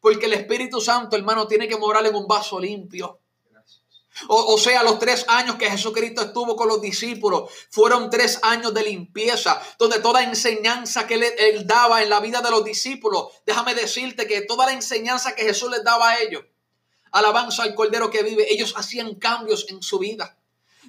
Porque 0.01 0.27
el 0.27 0.33
Espíritu 0.35 0.81
Santo, 0.81 1.17
hermano, 1.17 1.47
tiene 1.47 1.69
que 1.69 1.77
morar 1.77 2.07
en 2.07 2.15
un 2.15 2.27
vaso 2.27 2.59
limpio. 2.59 3.21
O, 4.29 4.59
sea, 4.59 4.83
los 4.83 4.99
tres 4.99 5.25
años 5.29 5.57
que 5.57 5.71
Jesucristo 5.71 6.23
estuvo 6.23 6.55
con 6.55 6.69
los 6.69 6.81
discípulos 6.81 7.51
fueron 7.71 8.11
tres 8.11 8.41
años 8.43 8.75
de 8.75 8.83
limpieza, 8.83 9.63
donde 9.79 10.01
toda 10.01 10.23
enseñanza 10.23 11.07
que 11.07 11.15
él, 11.15 11.25
él, 11.39 11.67
daba 11.67 12.03
en 12.03 12.11
la 12.11 12.21
vida 12.21 12.43
de 12.43 12.51
los 12.51 12.65
discípulos, 12.65 13.29
déjame 13.47 13.75
decirte 13.75 14.27
que 14.27 14.43
toda 14.43 14.67
la 14.67 14.73
enseñanza 14.73 15.35
que 15.35 15.45
Jesús 15.45 15.71
les 15.71 15.85
daba 15.85 16.11
a 16.11 16.21
ellos, 16.21 16.43
alabanza 17.13 17.63
al 17.63 17.75
Cordero 17.75 18.11
que 18.11 18.23
vive, 18.23 18.53
ellos 18.53 18.75
hacían 18.77 19.15
cambios 19.15 19.67
en 19.69 19.83
su 19.83 19.99
vida. 19.99 20.37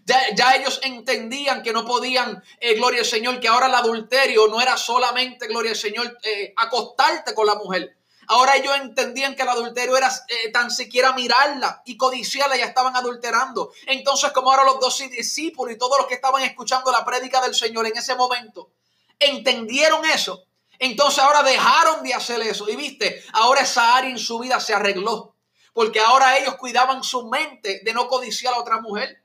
Ya, 0.05 0.55
ellos 0.55 0.79
entendían 0.83 1.61
que 1.61 1.73
no 1.73 1.85
podían, 1.85 2.43
eh, 2.59 2.73
gloria 2.73 3.01
al 3.01 3.05
Señor, 3.05 3.39
que 3.39 3.47
ahora 3.47 3.67
el 3.67 3.75
adulterio 3.75 4.47
no 4.47 4.59
era 4.59 4.75
solamente, 4.75 5.47
gloria 5.47 5.71
al 5.71 5.77
Señor, 5.77 6.17
eh, 6.23 6.53
acostarte 6.57 7.35
con 7.35 7.45
la 7.45 7.55
mujer. 7.55 7.97
Ahora 8.27 8.55
ellos 8.55 8.73
entendían 8.77 9.35
que 9.35 9.43
el 9.43 9.49
adulterio 9.49 9.97
era 9.97 10.09
eh, 10.27 10.51
tan 10.51 10.71
siquiera 10.71 11.13
mirarla 11.13 11.81
y 11.85 11.97
codiciarla, 11.97 12.55
ya 12.55 12.65
estaban 12.65 12.95
adulterando. 12.95 13.73
Entonces, 13.85 14.31
como 14.31 14.51
ahora 14.51 14.63
los 14.63 14.79
dos 14.79 14.97
discípulos 14.97 15.75
y 15.75 15.77
todos 15.77 15.97
los 15.97 16.07
que 16.07 16.15
estaban 16.15 16.41
escuchando 16.43 16.91
la 16.91 17.05
prédica 17.05 17.41
del 17.41 17.53
Señor 17.53 17.85
en 17.85 17.97
ese 17.97 18.15
momento, 18.15 18.71
entendieron 19.19 20.03
eso. 20.05 20.45
Entonces 20.79 21.19
ahora 21.19 21.43
dejaron 21.43 22.03
de 22.03 22.13
hacer 22.13 22.41
eso. 22.41 22.67
Y 22.67 22.75
viste, 22.75 23.23
ahora 23.33 23.61
esa 23.61 23.95
área 23.95 24.09
en 24.09 24.17
su 24.17 24.39
vida 24.39 24.59
se 24.59 24.73
arregló 24.73 25.30
porque 25.73 25.99
ahora 25.99 26.37
ellos 26.37 26.55
cuidaban 26.55 27.03
su 27.03 27.27
mente 27.27 27.81
de 27.83 27.93
no 27.93 28.07
codiciar 28.07 28.53
a 28.53 28.59
otra 28.59 28.81
mujer. 28.81 29.21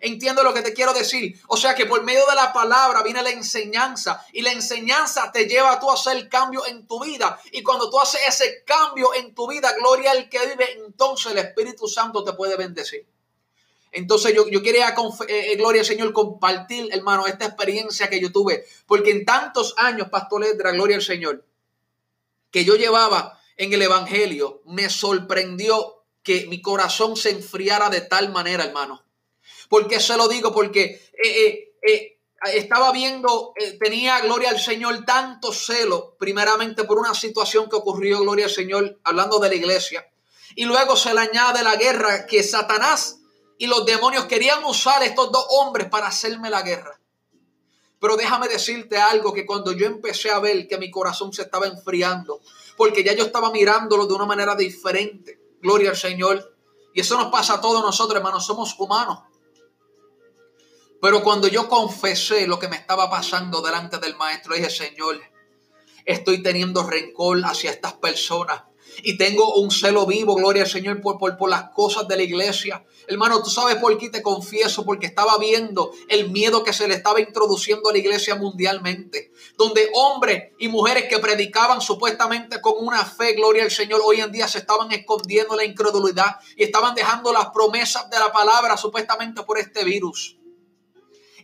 Entiendo 0.00 0.42
lo 0.42 0.54
que 0.54 0.62
te 0.62 0.72
quiero 0.72 0.92
decir. 0.92 1.40
O 1.48 1.56
sea 1.56 1.74
que 1.74 1.86
por 1.86 2.04
medio 2.04 2.24
de 2.26 2.34
la 2.34 2.52
palabra 2.52 3.02
viene 3.02 3.22
la 3.22 3.30
enseñanza 3.30 4.24
y 4.32 4.42
la 4.42 4.52
enseñanza 4.52 5.32
te 5.32 5.46
lleva 5.46 5.72
a 5.72 5.80
tú 5.80 5.90
a 5.90 5.94
hacer 5.94 6.28
cambio 6.28 6.64
en 6.66 6.86
tu 6.86 7.02
vida. 7.02 7.40
Y 7.52 7.62
cuando 7.62 7.90
tú 7.90 7.98
haces 7.98 8.20
ese 8.26 8.62
cambio 8.64 9.12
en 9.14 9.34
tu 9.34 9.48
vida, 9.48 9.72
gloria 9.78 10.12
al 10.12 10.28
que 10.28 10.38
vive, 10.46 10.72
entonces 10.84 11.32
el 11.32 11.38
Espíritu 11.38 11.88
Santo 11.88 12.22
te 12.22 12.32
puede 12.34 12.56
bendecir. 12.56 13.06
Entonces 13.90 14.34
yo, 14.34 14.46
yo 14.48 14.62
quería, 14.62 14.90
eh, 14.90 15.52
eh, 15.52 15.56
gloria 15.56 15.80
al 15.80 15.86
Señor, 15.86 16.12
compartir, 16.12 16.88
hermano, 16.92 17.26
esta 17.26 17.46
experiencia 17.46 18.08
que 18.08 18.20
yo 18.20 18.30
tuve. 18.30 18.64
Porque 18.86 19.10
en 19.10 19.24
tantos 19.24 19.74
años, 19.78 20.08
Pastor 20.10 20.42
Ledra, 20.42 20.72
gloria 20.72 20.96
al 20.96 21.02
Señor, 21.02 21.44
que 22.50 22.64
yo 22.64 22.76
llevaba 22.76 23.37
en 23.58 23.72
el 23.72 23.82
Evangelio, 23.82 24.62
me 24.66 24.88
sorprendió 24.88 26.04
que 26.22 26.46
mi 26.46 26.62
corazón 26.62 27.16
se 27.16 27.30
enfriara 27.30 27.90
de 27.90 28.00
tal 28.02 28.30
manera, 28.30 28.64
hermano. 28.64 29.04
¿Por 29.68 29.88
qué 29.88 30.00
se 30.00 30.16
lo 30.16 30.28
digo? 30.28 30.52
Porque 30.52 31.10
eh, 31.12 31.28
eh, 31.46 31.74
eh, 31.82 32.18
estaba 32.54 32.92
viendo, 32.92 33.52
tenía, 33.80 34.20
gloria 34.20 34.50
al 34.50 34.60
Señor, 34.60 35.04
tanto 35.04 35.52
celo, 35.52 36.16
primeramente 36.18 36.84
por 36.84 36.98
una 36.98 37.14
situación 37.14 37.68
que 37.68 37.76
ocurrió, 37.76 38.20
gloria 38.20 38.46
al 38.46 38.50
Señor, 38.50 39.00
hablando 39.02 39.40
de 39.40 39.48
la 39.48 39.54
iglesia. 39.56 40.08
Y 40.54 40.64
luego 40.64 40.96
se 40.96 41.12
le 41.12 41.20
añade 41.20 41.62
la 41.64 41.76
guerra 41.76 42.26
que 42.26 42.42
Satanás 42.44 43.18
y 43.58 43.66
los 43.66 43.84
demonios 43.84 44.26
querían 44.26 44.64
usar 44.64 45.02
estos 45.02 45.32
dos 45.32 45.46
hombres 45.50 45.88
para 45.88 46.06
hacerme 46.06 46.48
la 46.48 46.62
guerra. 46.62 47.00
Pero 48.00 48.16
déjame 48.16 48.46
decirte 48.46 48.96
algo, 48.96 49.32
que 49.32 49.44
cuando 49.44 49.72
yo 49.72 49.86
empecé 49.86 50.30
a 50.30 50.38
ver 50.38 50.68
que 50.68 50.78
mi 50.78 50.90
corazón 50.90 51.32
se 51.32 51.42
estaba 51.42 51.66
enfriando, 51.66 52.40
porque 52.78 53.02
ya 53.04 53.12
yo 53.12 53.24
estaba 53.24 53.50
mirándolo 53.50 54.06
de 54.06 54.14
una 54.14 54.24
manera 54.24 54.54
diferente. 54.54 55.38
Gloria 55.60 55.90
al 55.90 55.96
Señor. 55.96 56.56
Y 56.94 57.00
eso 57.00 57.18
nos 57.18 57.30
pasa 57.30 57.54
a 57.54 57.60
todos 57.60 57.82
nosotros, 57.82 58.16
hermanos, 58.16 58.46
somos 58.46 58.74
humanos. 58.78 59.18
Pero 61.02 61.22
cuando 61.22 61.48
yo 61.48 61.68
confesé 61.68 62.46
lo 62.46 62.58
que 62.58 62.68
me 62.68 62.76
estaba 62.76 63.10
pasando 63.10 63.60
delante 63.60 63.98
del 63.98 64.16
maestro, 64.16 64.54
dije, 64.54 64.70
Señor, 64.70 65.20
estoy 66.04 66.42
teniendo 66.42 66.84
rencor 66.84 67.40
hacia 67.44 67.70
estas 67.70 67.94
personas 67.94 68.62
y 69.02 69.16
tengo 69.16 69.54
un 69.54 69.70
celo 69.70 70.06
vivo, 70.06 70.34
gloria 70.34 70.62
al 70.62 70.68
Señor, 70.68 71.00
por, 71.00 71.18
por, 71.18 71.36
por, 71.36 71.50
las 71.50 71.70
cosas 71.70 72.08
de 72.08 72.16
la 72.16 72.22
iglesia. 72.22 72.84
Hermano, 73.06 73.42
tú 73.42 73.50
sabes 73.50 73.76
por 73.76 73.96
qué 73.98 74.10
te 74.10 74.22
confieso, 74.22 74.84
porque 74.84 75.06
estaba 75.06 75.38
viendo 75.38 75.92
el 76.08 76.30
miedo 76.30 76.64
que 76.64 76.72
se 76.72 76.88
le 76.88 76.94
estaba 76.94 77.20
introduciendo 77.20 77.88
a 77.88 77.92
la 77.92 77.98
iglesia 77.98 78.34
mundialmente, 78.34 79.32
donde 79.56 79.90
hombres 79.94 80.52
y 80.58 80.68
mujeres 80.68 81.06
que 81.08 81.18
predicaban 81.18 81.80
supuestamente 81.80 82.60
con 82.60 82.74
una 82.78 83.04
fe, 83.04 83.34
gloria 83.34 83.64
al 83.64 83.70
Señor, 83.70 84.00
hoy 84.04 84.20
en 84.20 84.32
día 84.32 84.48
se 84.48 84.58
estaban 84.58 84.90
escondiendo 84.92 85.56
la 85.56 85.64
incredulidad 85.64 86.36
y 86.56 86.64
estaban 86.64 86.94
dejando 86.94 87.32
las 87.32 87.50
promesas 87.50 88.10
de 88.10 88.18
la 88.18 88.32
palabra 88.32 88.76
supuestamente 88.76 89.42
por 89.42 89.58
este 89.58 89.84
virus. 89.84 90.36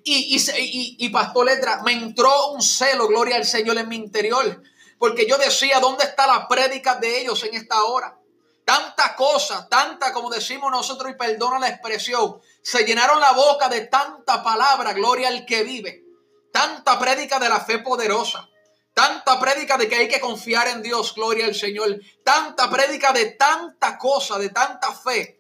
Y, 0.07 0.37
y, 0.37 0.39
y, 0.59 0.97
y 1.07 1.09
Pastor 1.09 1.47
Letra, 1.47 1.83
me 1.83 1.93
entró 1.93 2.53
un 2.53 2.61
celo, 2.61 3.09
gloria 3.09 3.37
al 3.37 3.47
Señor, 3.47 3.79
en 3.79 3.89
mi 3.89 3.97
interior 3.97 4.63
porque 5.05 5.27
yo 5.29 5.37
decía, 5.37 5.81
¿dónde 5.81 6.03
está 6.03 6.27
la 6.27 6.49
prédica 6.49 6.95
de 6.95 7.21
ellos 7.21 7.45
en 7.45 7.53
esta 7.53 7.85
hora? 7.85 8.19
Tanta 8.65 9.15
cosa, 9.15 9.69
tanta 9.69 10.15
como 10.15 10.31
decimos 10.31 10.71
nosotros 10.71 11.13
y 11.13 11.15
perdona 11.15 11.59
la 11.59 11.69
expresión, 11.69 12.41
se 12.63 12.87
llenaron 12.87 13.21
la 13.21 13.33
boca 13.33 13.69
de 13.69 13.83
tanta 13.83 14.43
palabra, 14.43 14.95
gloria 14.95 15.29
al 15.29 15.45
que 15.45 15.63
vive. 15.63 16.05
Tanta 16.51 16.99
prédica 16.99 17.39
de 17.39 17.51
la 17.51 17.61
fe 17.61 17.81
poderosa. 17.81 18.49
Tanta 18.95 19.39
prédica 19.39 19.77
de 19.77 19.89
que 19.89 19.97
hay 19.97 20.09
que 20.09 20.21
confiar 20.21 20.69
en 20.69 20.81
Dios, 20.81 21.15
gloria 21.15 21.45
al 21.45 21.55
Señor. 21.55 22.01
Tanta 22.25 22.71
prédica 22.71 23.13
de 23.13 23.27
tanta 23.33 23.99
cosa, 23.99 24.39
de 24.39 24.49
tanta 24.49 24.91
fe. 24.91 25.39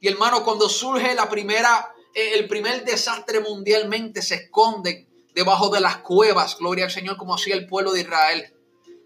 Y 0.00 0.08
hermano, 0.08 0.42
cuando 0.42 0.66
surge 0.66 1.14
la 1.14 1.28
primera, 1.28 1.92
eh, 2.14 2.30
el 2.36 2.48
primer 2.48 2.86
desastre 2.86 3.40
mundialmente, 3.40 4.22
se 4.22 4.36
esconden 4.36 5.06
debajo 5.34 5.68
de 5.68 5.80
las 5.80 5.98
cuevas, 5.98 6.56
gloria 6.56 6.86
al 6.86 6.90
Señor, 6.90 7.18
como 7.18 7.34
hacía 7.34 7.54
el 7.54 7.66
pueblo 7.66 7.92
de 7.92 8.00
Israel 8.00 8.54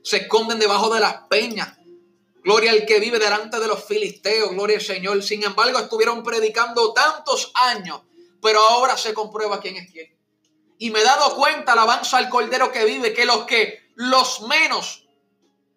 se 0.02 0.18
esconden 0.18 0.58
debajo 0.58 0.92
de 0.92 1.00
las 1.00 1.14
peñas. 1.28 1.76
Gloria 2.42 2.70
al 2.72 2.86
que 2.86 3.00
vive 3.00 3.18
delante 3.18 3.58
de 3.58 3.66
los 3.66 3.84
filisteos, 3.84 4.50
gloria 4.50 4.76
al 4.78 4.82
Señor. 4.82 5.22
Sin 5.22 5.44
embargo, 5.44 5.78
estuvieron 5.78 6.22
predicando 6.22 6.92
tantos 6.92 7.50
años, 7.54 8.02
pero 8.40 8.60
ahora 8.60 8.96
se 8.96 9.12
comprueba 9.12 9.60
quién 9.60 9.76
es 9.76 9.90
quién. 9.90 10.16
Y 10.78 10.90
me 10.90 11.00
he 11.00 11.04
dado 11.04 11.34
cuenta, 11.34 11.72
alabanza 11.72 12.16
al 12.16 12.28
Cordero 12.28 12.70
que 12.70 12.84
vive, 12.84 13.12
que 13.12 13.26
los 13.26 13.44
que, 13.44 13.90
los 13.96 14.42
menos, 14.42 15.08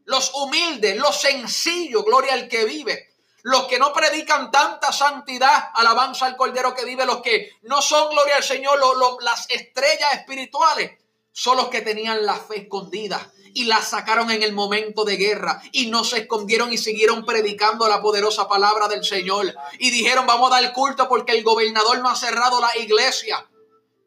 los 0.05 0.31
humildes, 0.35 0.95
los 0.97 1.19
sencillos, 1.19 2.05
gloria 2.05 2.33
al 2.33 2.47
que 2.47 2.65
vive, 2.65 3.15
los 3.43 3.63
que 3.65 3.79
no 3.79 3.91
predican 3.91 4.51
tanta 4.51 4.91
santidad, 4.91 5.71
alabanza 5.73 6.27
al 6.27 6.37
Cordero 6.37 6.75
que 6.75 6.85
vive, 6.85 7.05
los 7.05 7.21
que 7.21 7.53
no 7.63 7.81
son, 7.81 8.11
gloria 8.11 8.37
al 8.37 8.43
Señor, 8.43 8.79
las 9.21 9.49
estrellas 9.49 10.13
espirituales, 10.13 11.00
son 11.31 11.57
los 11.57 11.69
que 11.69 11.81
tenían 11.81 12.25
la 12.25 12.35
fe 12.35 12.61
escondida 12.61 13.31
y 13.53 13.65
la 13.65 13.81
sacaron 13.81 14.31
en 14.31 14.43
el 14.43 14.53
momento 14.53 15.03
de 15.03 15.17
guerra 15.17 15.61
y 15.71 15.87
no 15.87 16.03
se 16.03 16.19
escondieron 16.19 16.71
y 16.71 16.77
siguieron 16.77 17.25
predicando 17.25 17.87
la 17.87 18.01
poderosa 18.01 18.47
palabra 18.47 18.87
del 18.87 19.03
Señor 19.03 19.53
y 19.79 19.91
dijeron 19.91 20.25
vamos 20.25 20.51
a 20.51 20.61
dar 20.61 20.73
culto 20.73 21.07
porque 21.07 21.33
el 21.33 21.43
gobernador 21.43 21.99
no 21.99 22.09
ha 22.09 22.15
cerrado 22.15 22.59
la 22.59 22.77
iglesia. 22.77 23.47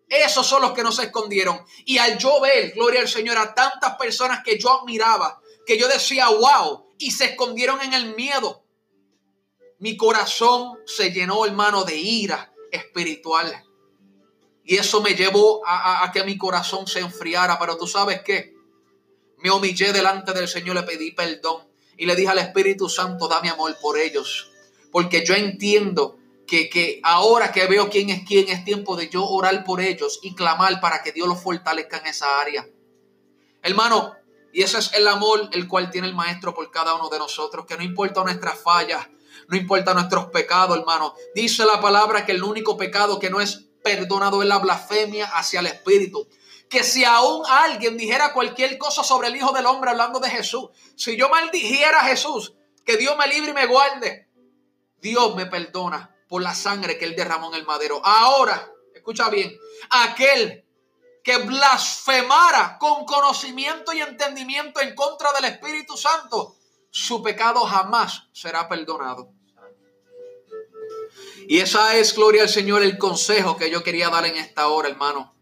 Esos 0.08 0.46
son 0.46 0.62
los 0.62 0.72
que 0.72 0.82
no 0.82 0.92
se 0.92 1.04
escondieron. 1.04 1.64
Y 1.86 1.98
al 1.98 2.18
yo 2.18 2.40
ver, 2.40 2.72
gloria 2.72 3.00
al 3.00 3.08
Señor, 3.08 3.38
a 3.38 3.54
tantas 3.54 3.96
personas 3.96 4.44
que 4.44 4.58
yo 4.58 4.80
admiraba, 4.80 5.40
que 5.66 5.78
yo 5.78 5.88
decía, 5.88 6.28
wow, 6.28 6.94
y 6.98 7.10
se 7.10 7.24
escondieron 7.24 7.80
en 7.80 7.94
el 7.94 8.14
miedo, 8.14 8.64
mi 9.78 9.96
corazón 9.96 10.78
se 10.86 11.10
llenó, 11.10 11.44
hermano, 11.44 11.84
de 11.84 11.96
ira 11.96 12.52
espiritual. 12.70 13.64
Y 14.64 14.76
eso 14.76 15.02
me 15.02 15.14
llevó 15.14 15.62
a, 15.66 16.10
que 16.12 16.24
mi 16.24 16.38
corazón 16.38 16.86
se 16.86 17.00
enfriara. 17.00 17.58
Pero 17.58 17.76
tú 17.76 17.86
sabes 17.86 18.22
qué? 18.22 18.54
Me 19.38 19.50
humillé 19.50 19.92
delante 19.92 20.32
del 20.32 20.48
Señor, 20.48 20.76
le 20.76 20.82
pedí 20.84 21.12
perdón. 21.12 21.68
Y 21.96 22.06
le 22.06 22.16
dije 22.16 22.30
al 22.30 22.38
Espíritu 22.38 22.88
Santo, 22.88 23.28
dame 23.28 23.50
amor 23.50 23.76
por 23.80 23.98
ellos. 23.98 24.50
Porque 24.90 25.24
yo 25.24 25.34
entiendo 25.34 26.18
que, 26.46 26.70
que 26.70 27.00
ahora 27.02 27.52
que 27.52 27.66
veo 27.66 27.90
quién 27.90 28.08
es 28.10 28.26
quién, 28.26 28.48
es 28.48 28.64
tiempo 28.64 28.96
de 28.96 29.10
yo 29.10 29.24
orar 29.26 29.64
por 29.64 29.80
ellos 29.80 30.18
y 30.22 30.34
clamar 30.34 30.80
para 30.80 31.02
que 31.02 31.12
Dios 31.12 31.28
los 31.28 31.42
fortalezca 31.42 31.98
en 31.98 32.06
esa 32.06 32.40
área. 32.40 32.66
Hermano, 33.62 34.14
y 34.52 34.62
ese 34.62 34.78
es 34.78 34.92
el 34.94 35.08
amor 35.08 35.48
el 35.52 35.66
cual 35.66 35.90
tiene 35.90 36.06
el 36.06 36.14
Maestro 36.14 36.54
por 36.54 36.70
cada 36.70 36.94
uno 36.94 37.08
de 37.08 37.18
nosotros, 37.18 37.66
que 37.66 37.76
no 37.76 37.82
importa 37.82 38.22
nuestras 38.22 38.58
fallas, 38.58 39.08
no 39.48 39.56
importa 39.56 39.94
nuestros 39.94 40.26
pecados, 40.26 40.78
hermano. 40.78 41.14
Dice 41.34 41.64
la 41.64 41.80
palabra 41.80 42.24
que 42.24 42.32
el 42.32 42.42
único 42.42 42.76
pecado 42.76 43.18
que 43.18 43.30
no 43.30 43.40
es 43.40 43.66
perdonado 43.84 44.42
es 44.42 44.48
la 44.48 44.58
blasfemia 44.58 45.26
hacia 45.26 45.60
el 45.60 45.66
Espíritu. 45.66 46.26
Que 46.70 46.82
si 46.82 47.04
aún 47.04 47.44
alguien 47.46 47.96
dijera 47.96 48.32
cualquier 48.32 48.78
cosa 48.78 49.04
sobre 49.04 49.28
el 49.28 49.36
Hijo 49.36 49.52
del 49.52 49.66
Hombre 49.66 49.90
hablando 49.90 50.18
de 50.18 50.30
Jesús, 50.30 50.70
si 50.96 51.16
yo 51.16 51.28
maldijera 51.28 52.00
a 52.00 52.06
Jesús, 52.06 52.54
que 52.84 52.96
Dios 52.96 53.14
me 53.16 53.28
libre 53.28 53.50
y 53.50 53.54
me 53.54 53.66
guarde, 53.66 54.28
Dios 55.00 55.36
me 55.36 55.46
perdona 55.46 56.16
por 56.26 56.42
la 56.42 56.54
sangre 56.54 56.98
que 56.98 57.04
Él 57.04 57.14
derramó 57.14 57.48
en 57.48 57.60
el 57.60 57.66
madero. 57.66 58.00
Ahora, 58.02 58.72
escucha 58.94 59.28
bien, 59.28 59.54
aquel 59.90 60.64
que 61.22 61.36
blasfemara 61.36 62.78
con 62.78 63.04
conocimiento 63.04 63.92
y 63.92 64.00
entendimiento 64.00 64.80
en 64.80 64.94
contra 64.94 65.30
del 65.32 65.44
Espíritu 65.44 65.96
Santo, 65.96 66.56
su 66.90 67.22
pecado 67.22 67.60
jamás 67.66 68.28
será 68.32 68.66
perdonado. 68.66 69.33
Y 71.48 71.58
esa 71.58 71.96
es, 71.96 72.14
gloria 72.14 72.42
al 72.42 72.48
Señor, 72.48 72.82
el 72.82 72.98
consejo 72.98 73.56
que 73.56 73.70
yo 73.70 73.82
quería 73.82 74.08
dar 74.08 74.24
en 74.26 74.36
esta 74.36 74.68
hora, 74.68 74.88
hermano. 74.88 75.34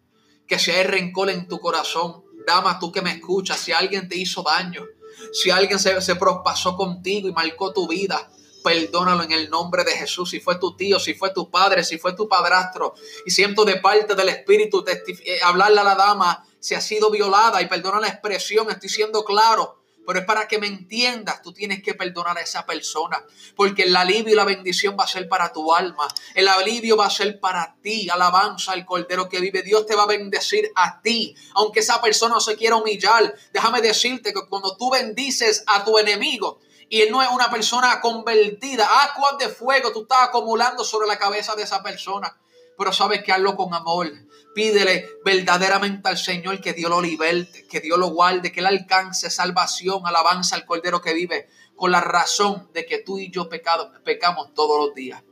Que 0.47 0.59
si 0.59 0.71
hay 0.71 0.85
rencor 0.85 1.31
en 1.31 1.49
tu 1.49 1.61
corazón, 1.61 2.25
dama, 2.47 2.79
tú 2.79 2.91
que 2.91 3.03
me 3.03 3.13
escuchas, 3.13 3.59
si 3.59 3.73
alguien 3.73 4.09
te 4.09 4.17
hizo 4.17 4.43
daño, 4.43 4.85
si 5.33 5.51
alguien 5.51 5.79
se, 5.79 6.01
se 6.01 6.17
prospasó 6.17 6.77
contigo 6.77 7.29
y 7.29 7.33
marcó 7.33 7.73
tu 7.73 7.87
vida, 7.87 8.31
perdónalo 8.63 9.23
en 9.23 9.33
el 9.33 9.51
nombre 9.51 9.85
de 9.85 9.93
Jesús. 9.93 10.31
Si 10.31 10.41
fue 10.41 10.57
tu 10.59 10.77
tío, 10.77 10.99
si 10.99 11.15
fue 11.15 11.33
tu 11.33 11.51
padre, 11.51 11.85
si 11.85 11.99
fue 11.99 12.15
tu 12.15 12.29
padrastro. 12.29 12.95
Y 13.25 13.31
siento 13.31 13.65
de 13.65 13.77
parte 13.77 14.15
del 14.15 14.29
Espíritu 14.29 14.85
eh, 14.87 15.39
hablarle 15.43 15.81
a 15.81 15.85
la 15.85 15.95
dama 15.95 16.45
si 16.59 16.75
ha 16.75 16.81
sido 16.81 17.11
violada 17.11 17.61
y 17.61 17.67
perdona 17.67 18.01
la 18.01 18.09
expresión, 18.09 18.71
estoy 18.71 18.89
siendo 18.89 19.25
claro 19.25 19.82
pero 20.07 20.21
es 20.21 20.25
para 20.25 20.49
que 20.49 20.59
me 20.59 20.67
entiendas, 20.67 21.43
tú 21.43 21.53
tienes 21.53 21.83
que 21.83 21.95
perdonar 21.95 22.39
a 22.39 22.41
esa 22.41 22.67
persona, 22.67 23.25
porque 23.57 23.85
el 23.85 23.97
alivio 23.97 24.33
y 24.33 24.37
la 24.37 24.45
bendición 24.45 24.97
va 24.99 25.05
a 25.05 25.09
ser 25.09 25.29
para 25.29 25.53
tu 25.53 25.75
alma, 25.75 26.09
el 26.35 26.49
alivio 26.49 26.97
va 26.97 27.07
a 27.07 27.11
ser 27.11 27.41
para 27.41 27.77
ti, 27.83 28.09
alabanza 28.11 28.73
al 28.73 28.85
Cordero 28.85 29.29
que 29.29 29.41
vive, 29.41 29.63
Dios 29.63 29.87
te 29.87 29.95
va 29.95 30.05
a 30.05 30.07
bendecir 30.07 30.71
a 30.75 31.01
ti, 31.01 31.35
aunque 31.55 31.81
esa 31.81 32.01
persona 32.01 32.41
se 32.41 32.57
quiera 32.57 32.77
humillar, 32.77 33.35
déjame 33.53 33.81
decirte 33.81 34.33
que 34.33 34.47
cuando 34.49 34.77
tú 34.77 34.91
bendices 34.91 35.65
a 35.67 35.85
tu 35.85 35.99
enemigo, 35.99 36.61
y 36.89 37.01
él 37.01 37.11
no 37.11 37.23
es 37.23 37.31
una 37.31 37.51
persona 37.51 38.03
convertida, 38.03 38.87
aguas 38.87 39.39
de 39.39 39.49
fuego 39.49 39.93
tú 39.93 40.03
estás 40.03 40.29
acumulando 40.29 40.85
sobre 40.85 41.09
la 41.09 41.19
cabeza 41.19 41.57
de 41.57 41.63
esa 41.63 41.83
persona, 41.83 42.37
pero 42.77 42.93
sabes 42.93 43.23
que 43.23 43.33
hazlo 43.33 43.57
con 43.57 43.75
amor, 43.75 44.11
Pídele 44.55 45.09
verdaderamente 45.25 46.09
al 46.09 46.19
Señor 46.19 46.61
que 46.61 46.75
Dios 46.75 46.91
lo 46.91 47.01
liberte, 47.01 47.67
que 47.67 47.81
Dios 47.81 47.99
lo 47.99 48.09
guarde, 48.09 48.53
que 48.53 48.61
Él 48.61 48.67
alcance 48.67 49.31
salvación, 49.31 50.07
alabanza 50.07 50.57
al 50.57 50.67
Cordero 50.67 51.01
que 51.01 51.15
vive, 51.15 51.49
con 51.75 51.91
la 51.91 52.01
razón 52.01 52.69
de 52.75 52.85
que 52.85 52.99
tú 52.99 53.19
y 53.19 53.31
yo 53.31 53.49
pecado, 53.49 53.91
pecamos 54.05 54.53
todos 54.55 54.79
los 54.79 54.95
días. 54.95 55.23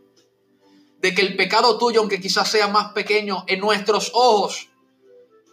De 0.99 1.15
que 1.15 1.23
el 1.23 1.37
pecado 1.37 1.77
tuyo, 1.77 2.01
aunque 2.01 2.21
quizás 2.21 2.49
sea 2.51 2.69
más 2.69 2.93
pequeño 2.93 3.45
en 3.47 3.61
nuestros 3.61 4.11
ojos, 4.15 4.69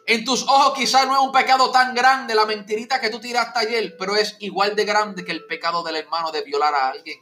en 0.05 0.23
tus 0.23 0.43
ojos 0.43 0.73
quizás 0.77 1.05
no 1.05 1.15
es 1.15 1.21
un 1.21 1.33
pecado 1.33 1.69
tan 1.69 1.93
grande, 1.93 2.35
la 2.35 2.45
mentirita 2.45 3.01
que 3.01 3.09
tú 3.09 3.19
tiraste 3.19 3.59
ayer, 3.59 3.97
pero 3.99 4.15
es 4.15 4.37
igual 4.39 4.75
de 4.75 4.85
grande 4.85 5.25
que 5.25 5.33
el 5.33 5.45
pecado 5.45 5.83
del 5.83 5.97
hermano 5.97 6.31
de 6.31 6.41
violar 6.41 6.73
a 6.73 6.89
alguien. 6.89 7.19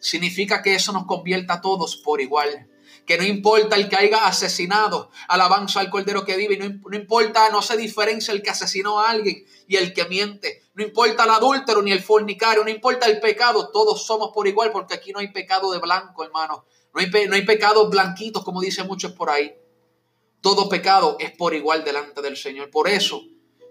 Significa 0.00 0.62
que 0.62 0.74
eso 0.74 0.92
nos 0.92 1.04
convierta 1.04 1.54
a 1.54 1.60
todos 1.60 1.96
por 1.96 2.22
igual 2.22 2.70
que 3.06 3.16
no 3.16 3.24
importa 3.24 3.76
el 3.76 3.88
que 3.88 3.96
haya 3.96 4.26
asesinado, 4.26 5.10
alabanza 5.28 5.80
al 5.80 5.90
Cordero 5.90 6.24
que 6.24 6.36
vive, 6.36 6.58
no, 6.58 6.96
importa, 6.96 7.48
no 7.50 7.62
se 7.62 7.76
diferencia 7.76 8.34
el 8.34 8.42
que 8.42 8.50
asesinó 8.50 9.00
a 9.00 9.10
alguien 9.10 9.44
y 9.68 9.76
el 9.76 9.94
que 9.94 10.06
miente, 10.06 10.64
no 10.74 10.82
importa 10.82 11.24
el 11.24 11.30
adúltero 11.30 11.80
ni 11.82 11.92
el 11.92 12.02
fornicario, 12.02 12.64
no 12.64 12.70
importa 12.70 13.06
el 13.06 13.20
pecado, 13.20 13.70
todos 13.70 14.04
somos 14.04 14.30
por 14.34 14.48
igual 14.48 14.72
porque 14.72 14.94
aquí 14.94 15.12
no 15.12 15.20
hay 15.20 15.28
pecado 15.28 15.70
de 15.70 15.78
blanco, 15.78 16.24
hermano, 16.24 16.66
no 16.92 17.00
hay, 17.00 17.26
no 17.26 17.34
hay 17.34 17.46
pecados 17.46 17.88
blanquitos 17.88 18.42
como 18.42 18.60
dicen 18.60 18.86
muchos 18.86 19.12
por 19.12 19.30
ahí. 19.30 19.54
Todo 20.40 20.68
pecado 20.68 21.16
es 21.20 21.30
por 21.32 21.54
igual 21.54 21.84
delante 21.84 22.22
del 22.22 22.36
Señor, 22.36 22.70
por 22.70 22.88
eso 22.88 23.22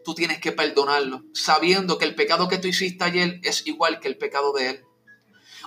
tú 0.05 0.15
tienes 0.15 0.39
que 0.39 0.53
perdonarlo, 0.53 1.23
sabiendo 1.33 1.97
que 1.97 2.05
el 2.05 2.15
pecado 2.15 2.47
que 2.47 2.57
tú 2.57 2.67
hiciste 2.67 3.03
ayer 3.03 3.39
es 3.43 3.67
igual 3.67 3.99
que 3.99 4.07
el 4.07 4.17
pecado 4.17 4.53
de 4.53 4.69
Él. 4.69 4.85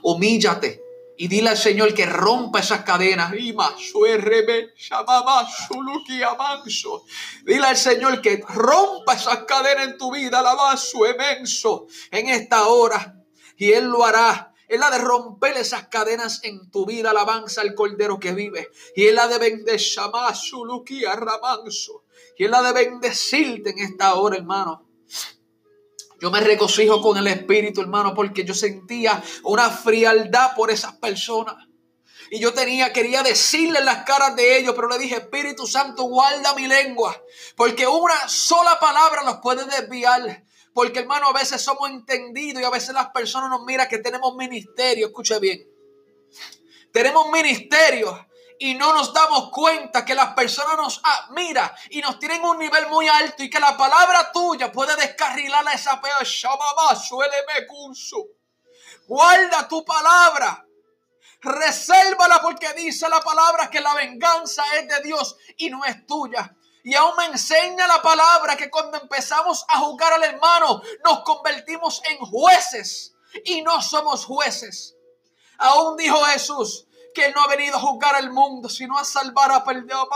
Humíllate, 0.03 0.88
y 1.21 1.27
dile 1.27 1.51
al 1.51 1.59
Señor 1.59 1.93
que 1.95 2.07
rompa 2.07 2.61
esas 2.61 2.85
cadenas. 2.85 3.33
Dile 7.45 7.67
al 7.67 7.77
Señor 7.77 8.23
que 8.23 8.41
rompa 8.49 9.15
esas 9.15 9.39
cadenas 9.39 9.89
en 9.89 9.99
tu 9.99 10.13
vida. 10.13 10.41
su 10.77 11.05
emenso 11.05 11.89
en 12.13 12.29
esta 12.29 12.69
hora. 12.69 13.17
Y 13.57 13.73
Él 13.73 13.87
lo 13.87 14.07
hará. 14.07 14.55
Él 14.69 14.81
ha 14.81 14.91
de 14.93 14.99
romper 14.99 15.57
esas 15.57 15.89
cadenas 15.89 16.45
en 16.45 16.71
tu 16.71 16.87
vida. 16.87 17.11
Alabanza 17.11 17.63
al 17.63 17.75
Cordero 17.75 18.21
que 18.21 18.33
vive. 18.33 18.69
Y 18.95 19.07
Él 19.07 19.19
ha 19.19 19.27
de 19.27 19.39
bendecir 19.39 20.03
Y 22.37 22.45
Él 22.45 22.55
ha 22.55 22.63
de 22.63 22.73
bendecirte 22.73 23.71
en 23.71 23.79
esta 23.81 24.15
hora, 24.15 24.37
hermano. 24.37 24.88
Yo 26.21 26.31
me 26.31 26.41
regocijo 26.41 27.01
con 27.01 27.17
el 27.17 27.29
Espíritu, 27.29 27.81
hermano, 27.81 28.15
porque 28.15 28.45
yo 28.45 28.55
sentía 28.55 29.23
una 29.45 29.71
frialdad 29.71 30.55
por 30.57 30.71
esas 30.71 30.97
personas. 30.97 31.57
Y 32.31 32.41
yo 32.41 32.53
tenía, 32.53 32.93
quería 32.93 33.23
decirle 33.23 33.81
las 33.83 34.05
caras 34.05 34.37
de 34.37 34.59
ellos, 34.59 34.75
pero 34.75 34.89
le 34.89 34.99
dije, 34.99 35.17
Espíritu 35.17 35.67
Santo, 35.67 36.05
guarda 36.05 36.55
mi 36.55 36.67
lengua, 36.67 37.17
porque 37.57 37.87
una 37.87 38.29
sola 38.29 38.79
palabra 38.79 39.23
los 39.23 39.39
puede 39.39 39.65
desviar. 39.65 40.45
Porque, 40.75 41.01
hermano, 41.01 41.29
a 41.29 41.33
veces 41.33 41.63
somos 41.63 41.91
entendidos 41.91 42.63
y 42.63 42.65
a 42.65 42.71
veces 42.71 42.95
las 42.95 43.09
personas 43.09 43.51
nos 43.51 43.65
miran 43.65 43.89
que 43.89 43.99
tenemos 43.99 44.37
ministerio. 44.37 45.07
Escuche 45.07 45.39
bien. 45.41 45.67
Tenemos 46.93 47.31
ministerio 47.33 48.28
y 48.59 48.75
no 48.75 48.93
nos 48.93 49.13
damos 49.13 49.51
cuenta 49.51 50.05
que 50.05 50.15
las 50.15 50.35
personas 50.35 50.77
nos 50.77 51.01
admiran 51.03 51.71
y 51.91 52.01
nos 52.01 52.19
tienen 52.19 52.45
un 52.45 52.59
nivel 52.59 52.89
muy 52.89 53.09
alto 53.09 53.43
y 53.43 53.51
que 53.51 53.61
la 53.61 53.77
palabra 53.77 54.33
tuya 54.33 54.73
puede 54.73 54.97
descarrilar 54.97 55.67
a 55.67 55.73
esa 55.73 56.01
pea. 56.01 56.25
suéleme 56.25 57.67
curso. 57.69 58.17
Guarda 59.07 59.69
tu 59.69 59.85
palabra. 59.85 60.65
Resérvala 61.41 62.43
porque 62.43 62.73
dice 62.75 63.09
la 63.09 63.21
palabra 63.21 63.71
que 63.71 63.81
la 63.81 63.95
venganza 63.95 64.65
es 64.77 64.89
de 64.89 65.03
Dios 65.03 65.37
y 65.57 65.71
no 65.71 65.85
es 65.85 66.05
tuya. 66.07 66.55
Y 66.83 66.95
aún 66.95 67.15
me 67.17 67.27
enseña 67.27 67.87
la 67.87 68.03
palabra 68.03 68.57
que 68.57 68.71
cuando 68.71 68.99
empezamos 68.99 69.65
a 69.69 69.79
juzgar 69.81 70.13
al 70.15 70.25
hermano 70.25 70.83
nos 71.05 71.21
convertimos 71.21 72.03
en 72.07 72.19
jueces 72.19 73.15
y 73.45 73.63
no 73.63 73.81
somos 73.83 74.25
jueces. 74.25 74.97
Aún 75.59 75.97
dijo 75.97 76.19
Jesús, 76.25 76.88
que 77.15 77.33
no 77.33 77.43
ha 77.43 77.49
venido 77.49 77.77
a 77.77 77.81
juzgar 77.81 78.15
al 78.17 78.31
mundo, 78.31 78.69
sino 78.69 78.99
a 78.99 79.05
salvar 79.05 79.53
a 79.53 79.65
perdido, 79.65 80.09